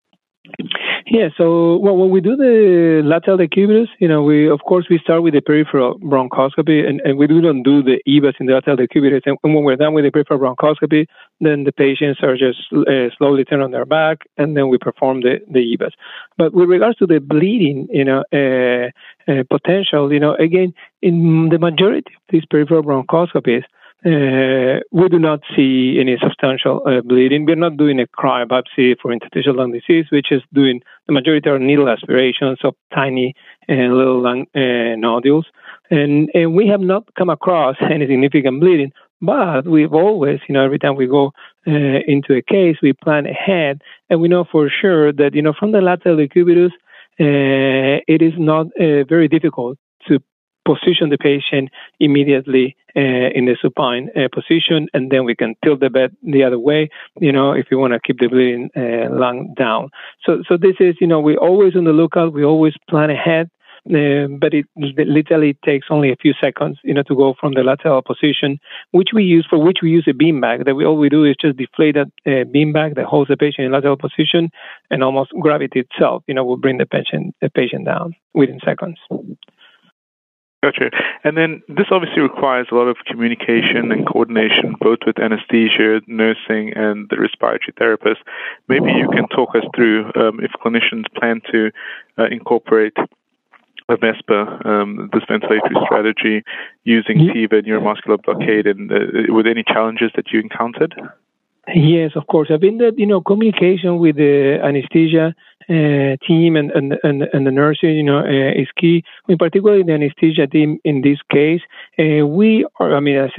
Yeah, 1.07 1.29
so 1.37 1.77
well, 1.79 1.97
when 1.97 2.11
we 2.11 2.21
do 2.21 2.37
the 2.37 3.03
lateral 3.05 3.39
decubitus, 3.39 3.89
you 3.99 4.09
know, 4.09 4.23
we 4.23 4.49
of 4.49 4.61
course 4.61 4.87
we 4.91 4.99
start 4.99 5.23
with 5.23 5.35
the 5.35 5.41
peripheral 5.41 5.99
bronchoscopy, 6.01 6.87
and, 6.87 7.01
and 7.03 7.19
we 7.19 7.27
do 7.27 7.41
not 7.41 7.63
do 7.63 7.83
the 7.83 8.01
EBUS 8.07 8.35
in 8.41 8.47
the 8.47 8.55
lateral 8.55 8.77
decubitus. 8.77 9.23
And 9.27 9.39
when 9.43 9.65
we're 9.65 9.77
done 9.77 9.95
with 9.95 10.05
the 10.05 10.11
peripheral 10.11 10.41
bronchoscopy, 10.41 11.07
then 11.41 11.65
the 11.65 11.73
patients 11.73 12.21
are 12.23 12.37
just 12.37 12.59
uh, 12.73 13.09
slowly 13.17 13.45
turned 13.45 13.63
on 13.63 13.71
their 13.71 13.87
back, 13.87 14.19
and 14.37 14.57
then 14.57 14.69
we 14.69 14.79
perform 14.79 15.21
the 15.21 15.41
the 15.51 15.61
EBUS. 15.61 15.93
But 16.37 16.53
with 16.55 16.69
regards 16.69 16.99
to 16.99 17.07
the 17.07 17.21
bleeding, 17.21 17.89
you 17.91 18.05
know, 18.05 18.25
uh, 18.33 18.91
uh, 19.31 19.45
potential, 19.51 20.13
you 20.13 20.21
know, 20.21 20.35
again, 20.35 20.75
in 21.03 21.49
the 21.51 21.59
majority 21.59 22.13
of 22.17 22.23
these 22.31 22.45
peripheral 22.51 22.83
bronchoscopies, 22.83 23.65
we 24.05 25.09
do 25.09 25.19
not 25.19 25.41
see 25.57 25.99
any 25.99 26.17
substantial 26.21 26.83
uh, 26.87 27.01
bleeding. 27.01 27.47
We're 27.47 27.57
not 27.57 27.77
doing 27.77 28.01
a 28.01 28.07
cryobiopsy 28.07 28.97
for 29.01 29.13
interstitial 29.13 29.55
lung 29.57 29.73
disease, 29.73 30.07
which 30.11 30.31
is 30.31 30.43
doing 30.53 30.83
the 31.07 31.13
majority 31.13 31.49
are 31.49 31.59
needle 31.59 31.89
aspirations 31.89 32.59
of 32.65 32.75
tiny 32.95 33.35
uh, 33.69 33.73
little 33.73 34.21
lung 34.21 34.47
uh, 34.55 34.97
nodules. 34.97 35.47
And, 35.91 36.31
and 36.35 36.55
we 36.55 36.67
have 36.69 36.81
not 36.81 37.15
come 37.15 37.31
across 37.31 37.77
any 37.81 38.07
significant 38.07 38.61
bleeding, 38.61 38.93
but 39.23 39.67
we've 39.67 39.95
always, 39.95 40.41
you 40.49 40.53
know, 40.53 40.65
every 40.65 40.79
time 40.79 40.97
we 40.97 41.07
go 41.07 41.33
uh, 41.67 41.71
into 42.07 42.35
a 42.35 42.43
case, 42.43 42.77
we 42.83 42.93
plan 42.93 43.27
ahead, 43.27 43.81
and 44.11 44.21
we 44.21 44.29
know 44.29 44.45
for 44.45 44.69
sure 44.69 45.13
that, 45.13 45.35
you 45.35 45.41
know, 45.41 45.55
from 45.59 45.73
the 45.73 45.81
lateral 45.81 46.17
decubitus, 46.17 46.73
uh, 47.21 48.03
it 48.07 48.21
is 48.21 48.33
not 48.37 48.67
very 48.77 49.29
difficult 49.29 49.79
position 50.65 51.11
the 51.11 51.19
patient 51.19 51.71
immediately 52.01 52.77
uh, 52.97 53.31
in 53.35 53.45
the 53.47 53.57
supine 53.61 54.11
uh, 54.17 54.29
position, 54.33 54.89
and 54.95 55.11
then 55.11 55.25
we 55.25 55.35
can 55.35 55.55
tilt 55.65 55.81
the 55.81 55.91
bed 55.91 56.17
the 56.23 56.45
other 56.45 56.59
way, 56.59 56.89
you 57.21 57.33
know, 57.33 57.53
if 57.53 57.67
you 57.71 57.79
want 57.79 57.93
to 57.93 58.01
keep 58.01 58.21
the 58.21 58.29
bleeding 58.29 58.71
uh, 58.77 59.13
lung 59.13 59.53
down. 59.57 59.91
So, 60.25 60.43
so 60.49 60.57
this 60.57 60.77
is, 60.81 60.95
you 61.01 61.07
know, 61.07 61.21
we're 61.21 61.39
always 61.39 61.77
on 61.77 61.85
the 61.85 61.93
lookout. 61.93 62.33
We 62.33 62.45
always 62.45 62.75
plan 62.89 63.11
ahead. 63.11 63.51
Uh, 63.87 64.27
but 64.41 64.55
it 64.55 64.65
literally 64.77 65.59
takes 65.63 65.89
only 65.91 66.11
a 66.11 66.17
few 66.17 66.33
seconds, 66.43 66.79
you 66.85 66.95
know, 66.95 67.03
to 67.03 67.15
go 67.15 67.35
from 67.39 67.53
the 67.53 67.63
lateral 67.63 68.01
position, 68.01 68.59
which 68.93 69.11
we 69.13 69.23
use 69.23 69.47
for 69.51 69.59
which 69.63 69.81
we 69.83 69.91
use 69.91 70.07
a 70.09 70.15
beam 70.15 70.41
bag. 70.41 70.65
That 70.65 70.75
we 70.75 70.87
all 70.87 70.97
we 70.97 71.11
do 71.11 71.25
is 71.25 71.37
just 71.39 71.59
deflate 71.59 71.97
that 71.97 72.11
uh, 72.27 72.45
beam 72.51 72.73
bag 72.73 72.95
that 72.95 73.05
holds 73.05 73.29
the 73.29 73.37
patient 73.37 73.67
in 73.67 73.73
lateral 73.73 73.99
position, 73.99 74.51
and 74.91 75.05
almost 75.05 75.33
gravity 75.39 75.81
itself, 75.81 76.23
you 76.27 76.33
know, 76.33 76.45
will 76.45 76.57
bring 76.57 76.79
the 76.79 76.87
patient 76.87 77.37
the 77.43 77.51
patient 77.51 77.85
down 77.85 78.15
within 78.33 78.59
seconds. 78.65 78.97
Gotcha. 80.65 80.89
And 81.25 81.37
then 81.37 81.63
this 81.69 81.89
obviously 81.91 82.23
requires 82.23 82.69
a 82.73 82.75
lot 82.75 82.89
of 82.89 82.97
communication 83.07 83.93
and 83.93 84.07
coordination, 84.07 84.77
both 84.81 85.01
with 85.05 85.19
anesthesia, 85.19 86.01
nursing, 86.07 86.73
and 86.75 87.07
the 87.11 87.21
respiratory 87.21 87.75
therapist. 87.77 88.23
Maybe 88.67 88.91
you 88.93 89.11
can 89.11 89.29
talk 89.29 89.55
us 89.55 89.65
through 89.77 90.07
um, 90.17 90.41
if 90.41 90.53
clinicians 90.65 91.05
plan 91.19 91.43
to 91.53 91.71
uh, 92.17 92.29
incorporate 92.31 92.97
a 93.91 93.97
VESPA, 93.97 94.65
um, 94.65 95.11
this 95.13 95.25
ventilatory 95.25 95.85
strategy, 95.85 96.43
using 96.85 97.19
TIVA 97.19 97.67
neuromuscular 97.67 98.17
blockade, 98.23 98.67
and 98.67 98.91
uh, 98.91 99.35
with 99.35 99.47
any 99.47 99.65
challenges 99.65 100.13
that 100.17 100.33
you 100.33 100.41
encountered. 100.41 100.95
Yes, 101.75 102.13
of 102.15 102.27
course. 102.27 102.49
I've 102.51 102.61
been 102.61 102.79
that 102.79 102.99
you 102.99 103.07
know 103.07 103.21
communication 103.21 103.99
with 103.99 104.17
the 104.17 104.61
anesthesia 104.63 105.35
uh, 105.69 106.17
team 106.27 106.57
and, 106.57 106.71
and, 106.73 106.95
and, 107.03 107.23
and 107.33 107.47
the 107.47 107.51
nurses, 107.51 107.95
you 107.95 108.03
know, 108.03 108.19
uh, 108.19 108.61
is 108.61 108.69
key. 108.77 109.03
I 109.07 109.33
mean, 109.33 109.39
particularly 109.39 109.83
the 109.83 109.93
anesthesia 109.93 110.47
team 110.47 110.79
in 110.85 111.03
this 111.03 111.19
case, 111.31 111.63
uh, 111.99 112.27
we 112.27 112.67
are, 112.81 112.95
I 112.95 113.01
mean, 113.01 113.17
as 113.17 113.31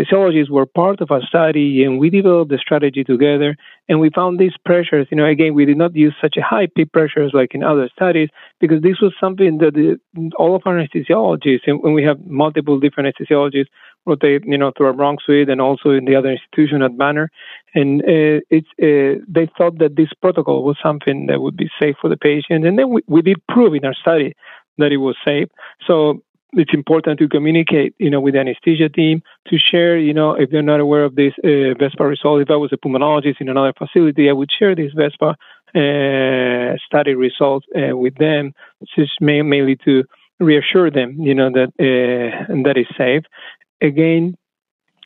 were 0.49 0.65
part 0.65 1.01
of 1.01 1.11
a 1.11 1.21
study 1.21 1.83
and 1.83 1.99
we 1.99 2.09
developed 2.09 2.51
the 2.51 2.57
strategy 2.57 3.03
together. 3.03 3.55
And 3.87 3.99
we 3.99 4.09
found 4.09 4.39
these 4.39 4.53
pressures, 4.65 5.07
you 5.11 5.17
know, 5.17 5.25
again, 5.25 5.53
we 5.53 5.65
did 5.65 5.77
not 5.77 5.95
use 5.95 6.15
such 6.19 6.37
a 6.37 6.41
high 6.41 6.67
peak 6.75 6.91
pressures 6.91 7.31
like 7.33 7.53
in 7.53 7.63
other 7.63 7.87
studies 7.93 8.29
because 8.59 8.81
this 8.81 8.99
was 8.99 9.13
something 9.19 9.59
that 9.59 9.75
the, 9.75 9.99
all 10.37 10.55
of 10.55 10.63
our 10.65 10.73
anesthesiologists, 10.75 11.67
and 11.67 11.83
when 11.83 11.93
we 11.93 12.03
have 12.03 12.19
multiple 12.25 12.79
different 12.79 13.15
anesthesiologists, 13.15 13.67
rotate, 14.05 14.43
you 14.45 14.57
know, 14.57 14.71
through 14.75 14.87
our 14.87 14.93
bronx 14.93 15.23
suite 15.25 15.49
and 15.49 15.61
also 15.61 15.89
in 15.89 16.05
the 16.05 16.15
other 16.15 16.31
institution 16.31 16.81
at 16.81 16.97
Banner. 16.97 17.29
And 17.73 18.01
uh, 18.01 18.39
it's 18.49 18.67
uh, 18.81 19.23
they 19.27 19.49
thought 19.57 19.79
that 19.79 19.95
this 19.95 20.09
protocol 20.21 20.63
was 20.63 20.77
something 20.81 21.27
that 21.27 21.41
would 21.41 21.57
be 21.57 21.69
safe 21.79 21.95
for 22.01 22.09
the 22.09 22.17
patient, 22.17 22.65
and 22.65 22.77
then 22.79 22.89
we, 22.89 23.01
we 23.07 23.21
did 23.21 23.37
prove 23.47 23.73
in 23.73 23.85
our 23.85 23.95
study 23.95 24.35
that 24.77 24.91
it 24.91 24.97
was 24.97 25.15
safe. 25.25 25.49
So 25.87 26.21
it's 26.53 26.73
important 26.73 27.19
to 27.19 27.27
communicate, 27.27 27.93
you 27.97 28.09
know, 28.09 28.21
with 28.21 28.33
the 28.33 28.39
anesthesia 28.39 28.89
team 28.89 29.21
to 29.47 29.57
share, 29.57 29.97
you 29.97 30.13
know, 30.13 30.33
if 30.33 30.49
they're 30.49 30.61
not 30.61 30.79
aware 30.79 31.03
of 31.03 31.15
this 31.15 31.33
uh, 31.43 31.75
VESPA 31.81 32.07
result. 32.07 32.41
If 32.41 32.49
I 32.49 32.55
was 32.55 32.71
a 32.71 32.77
pulmonologist 32.77 33.41
in 33.41 33.49
another 33.49 33.73
facility, 33.77 34.29
I 34.29 34.33
would 34.33 34.49
share 34.57 34.75
this 34.75 34.93
VESPA 34.93 35.35
uh, 35.75 36.77
study 36.85 37.13
results 37.15 37.65
uh, 37.75 37.97
with 37.97 38.15
them, 38.15 38.53
just 38.95 39.19
mainly 39.19 39.75
to 39.83 40.03
reassure 40.39 40.91
them, 40.91 41.15
you 41.19 41.33
know, 41.33 41.49
that 41.49 41.69
uh, 41.79 42.53
that 42.63 42.77
is 42.77 42.87
safe. 42.97 43.23
Again, 43.81 44.35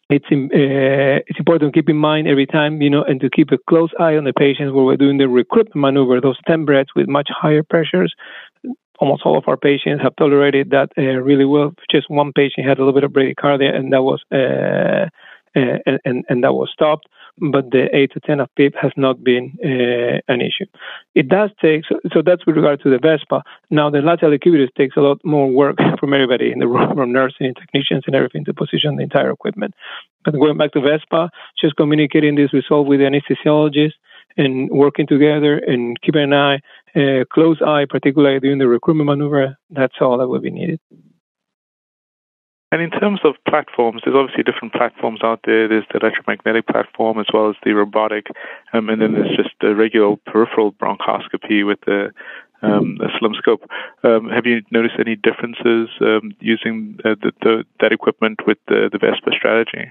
it's 0.10 0.26
uh, 0.26 1.22
it's 1.28 1.38
important 1.38 1.74
to 1.74 1.78
keep 1.78 1.90
in 1.90 1.98
mind 1.98 2.28
every 2.28 2.48
time, 2.48 2.82
you 2.82 2.90
know, 2.90 3.04
and 3.04 3.22
to 3.22 3.30
keep 3.30 3.52
a 3.52 3.58
close 3.70 3.92
eye 4.00 4.16
on 4.16 4.24
the 4.24 4.34
patients 4.34 4.74
where 4.74 4.84
we're 4.84 4.98
doing 4.98 5.20
the 5.20 5.30
recruitment 5.30 5.76
maneuver, 5.76 6.20
those 6.20 6.38
10 6.48 6.66
breaths 6.66 6.90
with 6.96 7.08
much 7.08 7.30
higher 7.30 7.62
pressures. 7.62 8.14
Almost 9.00 9.22
all 9.24 9.38
of 9.38 9.48
our 9.48 9.56
patients 9.56 10.02
have 10.02 10.16
tolerated 10.16 10.72
that 10.72 10.90
uh, 10.98 11.02
really 11.02 11.46
well. 11.46 11.74
Just 11.92 12.10
one 12.10 12.34
patient 12.34 12.68
had 12.68 12.80
a 12.80 12.82
little 12.82 12.94
bit 12.94 13.04
of 13.04 13.12
bradycardia, 13.12 13.74
and 13.74 13.94
that 13.94 14.02
was 14.02 14.22
uh, 14.32 15.08
uh 15.56 15.78
and, 15.86 16.00
and, 16.06 16.26
and 16.28 16.44
that 16.44 16.54
was 16.54 16.70
stopped 16.74 17.08
but 17.40 17.72
the 17.72 17.88
8 17.94 18.12
to 18.14 18.20
10 18.20 18.40
of 18.40 18.50
PIP 18.56 18.76
has 18.82 18.92
not 18.98 19.24
been 19.24 19.58
uh, 19.64 20.20
an 20.28 20.42
issue. 20.42 20.66
It 21.16 21.30
does 21.30 21.50
take, 21.62 21.84
so, 21.88 22.00
so, 22.14 22.22
that's 22.26 22.46
with 22.46 22.56
regard 22.56 22.82
to 22.84 22.90
the 22.90 22.98
VESPA. 22.98 23.42
Now, 23.70 23.90
the 23.90 24.00
lateral 24.00 24.32
decubitus 24.32 24.70
takes 24.78 24.98
a 24.98 25.02
lot 25.02 25.20
more 25.24 25.50
work 25.50 25.78
from 26.00 26.14
everybody 26.14 26.52
in 26.52 26.60
the 26.60 26.68
room, 26.68 26.94
from 26.96 27.12
nursing, 27.12 27.48
and 27.48 27.56
technicians, 27.56 28.04
and 28.08 28.16
everything 28.16 28.46
to 28.46 28.54
position 28.54 28.96
the 28.96 29.04
entire 29.04 29.32
equipment. 29.32 29.74
But 30.26 30.34
going 30.34 30.58
back 30.58 30.74
to 30.74 30.80
VESPA, 30.80 31.30
just 31.60 31.76
communicating 31.76 32.36
this 32.36 32.54
result 32.54 32.88
with 32.88 33.00
the 33.00 33.06
anesthesiologist 33.06 33.94
and 34.38 34.70
working 34.70 35.08
together 35.08 35.58
and 35.58 36.00
keeping 36.02 36.24
an 36.24 36.34
eye, 36.34 36.60
uh, 36.96 37.24
close 37.32 37.58
eye, 37.66 37.86
particularly 37.90 38.40
during 38.40 38.60
the 38.60 38.68
recruitment 38.68 39.08
maneuver, 39.08 39.58
that's 39.70 39.96
all 40.02 40.18
that 40.18 40.28
will 40.28 40.42
be 40.42 40.52
needed. 40.52 40.80
And 42.72 42.82
in 42.82 42.92
terms 42.92 43.20
of 43.24 43.34
platforms, 43.48 44.02
there's 44.06 44.16
obviously 44.16 44.44
different 44.44 44.74
platforms 44.74 45.22
out 45.24 45.40
there. 45.44 45.68
There's 45.68 45.86
the 45.92 46.00
electromagnetic 46.00 46.68
platform 46.68 47.20
as 47.20 47.26
well 47.34 47.50
as 47.50 47.56
the 47.64 47.74
robotic, 47.74 48.28
um, 48.74 48.90
and 48.90 49.02
then 49.02 49.14
there's 49.14 49.36
just 49.36 49.56
the 49.60 49.74
regular 49.74 50.16
peripheral 50.28 50.74
bronchoscopy 50.74 51.66
with 51.66 51.80
the 51.86 52.12
um, 52.62 52.98
a 53.02 53.08
slim 53.18 53.34
scope. 53.36 53.64
Um, 54.04 54.30
have 54.30 54.46
you 54.46 54.62
noticed 54.70 54.96
any 55.00 55.16
differences 55.16 55.90
um, 56.02 56.34
using 56.40 57.00
uh, 57.06 57.16
the, 57.22 57.32
the, 57.42 57.64
that 57.80 57.92
equipment 57.94 58.42
with 58.46 58.58
the, 58.68 58.90
the 58.92 58.98
VESPA 58.98 59.34
strategy? 59.34 59.90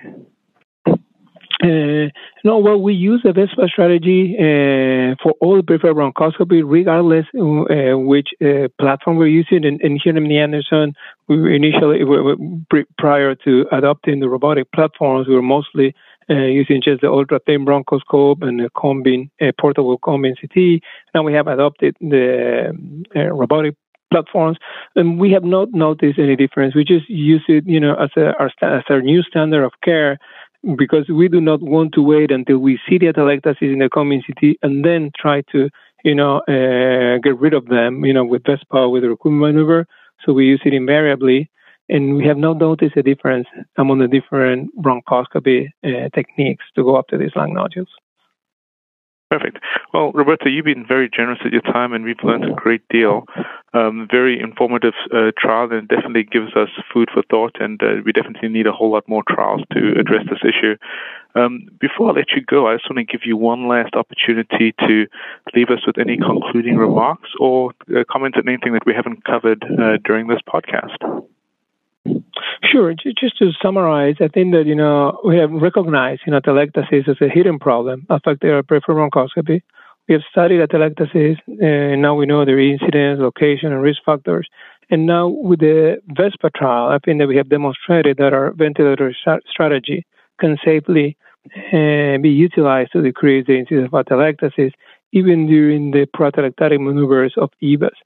Uh, 1.63 2.07
no, 2.45 2.59
well, 2.59 2.81
we 2.81 2.95
use 2.95 3.21
the 3.25 3.31
VESPA 3.31 3.69
strategy 3.69 4.37
uh, 4.39 5.17
for 5.21 5.33
all 5.41 5.57
the 5.57 5.63
peripheral 5.65 5.95
bronchoscopy, 5.95 6.63
regardless 6.65 7.27
uh, 7.35 7.99
which 7.99 8.29
uh, 8.41 8.69
platform 8.81 9.17
we're 9.17 9.27
using. 9.27 9.65
And, 9.65 9.81
and, 9.81 10.01
here 10.03 10.17
in 10.17 10.23
MD 10.23 10.41
Anderson, 10.41 10.95
we 11.27 11.57
initially, 11.57 12.05
we, 12.05 12.85
prior 12.97 13.35
to 13.45 13.67
adopting 13.73 14.21
the 14.21 14.29
robotic 14.29 14.71
platforms, 14.71 15.27
we 15.27 15.35
were 15.35 15.43
mostly 15.43 15.97
uh, 16.31 16.35
using 16.35 16.81
just 16.81 17.01
the 17.01 17.09
ultra 17.09 17.41
thin 17.45 17.67
bronchoscope 17.67 18.41
and 18.43 18.61
the 18.61 18.71
cone 18.77 19.03
beam, 19.03 19.29
uh, 19.41 19.51
portable 19.61 19.99
cone 19.99 20.23
beam 20.23 20.35
CT. 20.41 20.81
Now 21.13 21.25
we 21.25 21.33
have 21.33 21.49
adopted 21.49 21.97
the 22.01 22.73
robotic 23.33 23.75
platforms, 24.13 24.59
and 24.97 25.19
we 25.19 25.33
have 25.33 25.45
not 25.45 25.73
noticed 25.73 26.19
any 26.19 26.37
difference. 26.37 26.75
We 26.75 26.85
just 26.85 27.09
use 27.09 27.45
it, 27.49 27.65
you 27.67 27.81
know, 27.81 27.95
as 27.97 28.11
a, 28.17 28.33
our, 28.39 28.51
as 28.63 28.85
our 28.89 29.03
new 29.03 29.23
standard 29.23 29.65
of 29.65 29.73
care 29.83 30.19
because 30.77 31.09
we 31.09 31.29
do 31.29 31.41
not 31.41 31.63
want 31.63 31.93
to 31.95 32.03
wait 32.03 32.31
until 32.31 32.59
we 32.59 32.79
see 32.89 32.99
the 32.99 33.07
atelectasis 33.07 33.73
in 33.73 33.79
the 33.79 33.89
CT 33.89 34.57
and 34.63 34.85
then 34.85 35.11
try 35.17 35.43
to, 35.53 35.69
you 36.05 36.15
know, 36.15 36.39
uh, 36.49 37.19
get 37.23 37.39
rid 37.39 37.55
of 37.55 37.67
them, 37.67 38.05
you 38.05 38.13
know, 38.13 38.25
with 38.25 38.43
VESPA, 38.43 38.91
with 38.91 39.03
the 39.03 39.11
recruitment 39.11 39.55
maneuver. 39.55 39.87
So 40.25 40.33
we 40.33 40.47
use 40.47 40.61
it 40.65 40.75
invariably, 40.75 41.51
and 41.89 42.17
we 42.17 42.27
have 42.27 42.37
not 42.37 42.59
noticed 42.59 42.97
a 42.97 43.03
difference 43.03 43.47
among 43.77 44.01
the 44.01 44.09
different 44.09 44.71
bronchoscopy 44.83 45.69
uh, 45.85 46.09
techniques 46.15 46.65
to 46.75 46.83
go 46.83 46.99
after 46.99 47.17
these 47.17 47.31
lung 47.37 47.55
nodules. 47.55 47.89
Perfect. 49.31 49.59
Well, 49.93 50.11
Roberto, 50.13 50.49
you've 50.49 50.65
been 50.65 50.87
very 50.87 51.11
generous 51.15 51.41
with 51.45 51.53
your 51.53 51.63
time, 51.63 51.93
and 51.93 52.03
we've 52.03 52.23
learned 52.23 52.47
a 52.47 52.55
great 52.55 52.81
deal. 52.89 53.27
Um, 53.75 54.09
very 54.11 54.41
informative 54.41 54.95
uh, 55.15 55.33
trial, 55.37 55.71
and 55.71 55.87
definitely 55.87 56.25
gives 56.25 56.57
us 56.57 56.71
food 56.93 57.11
for 57.13 57.23
thought. 57.29 57.57
And 57.61 57.83
uh, 57.83 58.01
we 58.07 58.13
definitely 58.13 58.49
need 58.49 58.67
a 58.67 58.73
whole 58.73 58.91
lot 58.91 59.07
more 59.07 59.23
trials 59.29 59.61
to 59.75 60.01
address 60.01 60.25
this 60.31 60.41
issue. 60.43 60.77
Um, 61.35 61.69
before 61.79 62.11
I 62.11 62.15
let 62.15 62.31
you 62.35 62.41
go, 62.41 62.69
I 62.69 62.77
just 62.77 62.89
want 62.89 63.07
to 63.07 63.19
give 63.19 63.27
you 63.27 63.37
one 63.37 63.69
last 63.69 63.95
opportunity 63.95 64.75
to 64.79 65.07
leave 65.55 65.69
us 65.69 65.87
with 65.87 65.99
any 65.99 66.17
concluding 66.17 66.79
remarks 66.79 67.29
or 67.39 67.73
uh, 67.95 68.05
comment 68.11 68.37
on 68.39 68.49
anything 68.49 68.73
that 68.73 68.87
we 68.87 68.95
haven't 68.95 69.25
covered 69.25 69.63
uh, 69.63 69.99
during 70.05 70.29
this 70.29 70.41
podcast. 70.49 70.97
Sure. 72.65 72.93
Just 72.95 73.39
to 73.39 73.51
summarize, 73.63 74.17
I 74.21 74.29
think 74.29 74.53
that, 74.53 74.67
you 74.67 74.75
know, 74.75 75.21
we 75.25 75.37
have 75.39 75.51
recognized, 75.51 76.23
you 76.27 76.33
know, 76.33 76.41
atelectasis 76.41 77.09
as 77.09 77.17
a 77.21 77.29
hidden 77.29 77.59
problem 77.59 78.07
affecting 78.11 78.51
our 78.51 78.63
peripheral 78.63 79.09
bronchoscopy. 79.09 79.63
We 80.09 80.15
have 80.15 80.23
studied 80.31 80.61
atelectasis, 80.61 81.37
and 81.61 82.03
now 82.03 82.15
we 82.15 82.27
know 82.27 82.45
their 82.45 82.59
incidence, 82.59 83.21
location, 83.21 83.73
and 83.73 83.83
risk 83.83 84.01
factors. 84.05 84.49
And 84.91 85.07
now 85.07 85.29
with 85.29 85.61
the 85.61 85.99
VESPA 86.19 86.51
trial, 86.57 86.89
I 86.89 86.99
think 86.99 87.21
that 87.21 87.29
we 87.29 87.37
have 87.37 87.51
demonstrated 87.51 88.17
that 88.17 88.33
our 88.33 88.53
ventilator 88.53 89.15
strategy 89.51 90.07
can 90.41 90.57
safely 90.65 91.17
uh, 91.73 92.19
be 92.23 92.31
utilized 92.31 92.93
to 92.93 93.03
decrease 93.03 93.47
the 93.47 93.59
incidence 93.59 93.91
of 93.93 94.07
atelectasis, 94.07 94.73
even 95.13 95.47
during 95.47 95.91
the 95.91 96.07
proatelectatic 96.17 96.81
maneuvers 96.81 97.35
of 97.37 97.51
EBUS. 97.63 97.97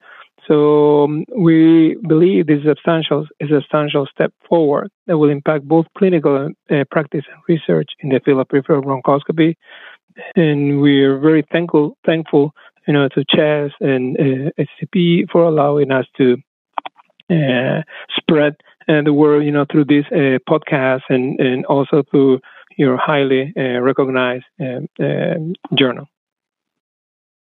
So 0.48 1.04
um, 1.04 1.24
we 1.36 1.96
believe 2.08 2.46
this 2.46 2.60
is 2.60 2.64
a 2.64 2.68
substantial, 2.70 3.26
a 3.40 3.46
substantial 3.48 4.06
step 4.06 4.32
forward 4.48 4.90
that 5.06 5.16
will 5.16 5.30
impact 5.30 5.66
both 5.68 5.86
clinical 5.96 6.50
uh, 6.70 6.84
practice 6.90 7.24
and 7.32 7.42
research 7.48 7.90
in 8.00 8.08
the 8.08 8.20
field 8.24 8.40
of 8.40 8.48
peripheral 8.48 8.82
bronchoscopy. 8.82 9.54
And 10.34 10.80
we 10.80 11.02
are 11.02 11.18
very 11.18 11.44
thankful, 11.52 11.96
thankful, 12.04 12.52
you 12.86 12.92
know, 12.92 13.08
to 13.08 13.24
CHEST 13.28 13.74
and 13.80 14.16
uh, 14.18 14.50
HCP 14.58 15.30
for 15.30 15.44
allowing 15.44 15.92
us 15.92 16.06
to 16.18 16.36
uh, 17.30 17.82
spread 18.16 18.54
uh, 18.88 19.02
the 19.02 19.12
word, 19.12 19.44
you 19.44 19.52
know, 19.52 19.64
through 19.70 19.84
this 19.84 20.04
uh, 20.12 20.38
podcast 20.48 21.02
and, 21.08 21.38
and 21.40 21.64
also 21.66 22.02
through 22.10 22.40
your 22.76 22.96
highly 22.96 23.52
uh, 23.56 23.80
recognized 23.80 24.44
journal. 25.78 26.08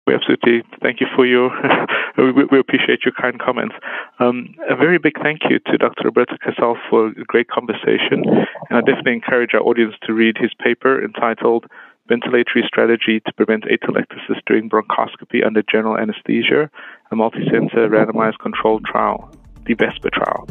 We 0.07 0.14
absolutely 0.14 0.62
thank 0.83 1.01
you 1.01 1.09
for 1.16 1.27
your. 1.27 1.51
we, 2.16 2.31
we, 2.31 2.61
appreciate 2.61 3.05
your 3.05 3.12
kind 3.21 3.40
comments. 3.40 3.75
Um, 4.21 4.55
a 4.71 4.77
very 4.77 4.99
big 4.99 5.14
thank 5.21 5.40
you 5.51 5.59
to 5.59 5.79
Dr. 5.79 6.05
Roberto 6.05 6.37
Casal 6.45 6.77
for 6.88 7.09
a 7.09 7.25
great 7.25 7.49
conversation, 7.49 8.23
and 8.25 8.79
I 8.79 8.81
definitely 8.83 9.14
encourage 9.14 9.51
our 9.55 9.62
audience 9.62 9.95
to 10.05 10.12
read 10.14 10.37
his 10.38 10.53
paper 10.62 11.03
entitled 11.05 11.66
"Ventilatory 12.09 12.64
Strategy 12.69 13.19
to 13.27 13.33
Prevent 13.33 13.64
Atelectasis 13.64 14.38
During 14.47 14.71
Bronchoscopy 14.71 15.45
Under 15.45 15.62
General 15.69 15.99
Anesthesia: 15.99 16.71
A 17.11 17.14
Multicenter 17.16 17.88
Randomized 17.90 18.38
Controlled 18.38 18.85
Trial, 18.85 19.29
the 19.64 19.75
VESPA 19.75 20.12
trial." 20.12 20.47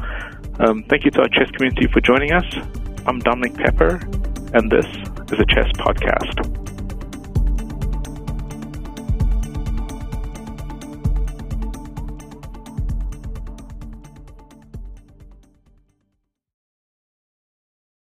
Um, 0.59 0.83
thank 0.89 1.05
you 1.05 1.11
to 1.11 1.21
our 1.21 1.29
CHEST 1.29 1.53
community 1.53 1.87
for 1.87 2.01
joining 2.01 2.33
us. 2.33 2.45
I'm 3.05 3.19
Dominique 3.19 3.55
Pepper, 3.55 4.01
and 4.53 4.69
this 4.69 4.85
is 5.31 5.39
a 5.39 5.45
CHEST 5.45 5.75
podcast. 5.77 6.74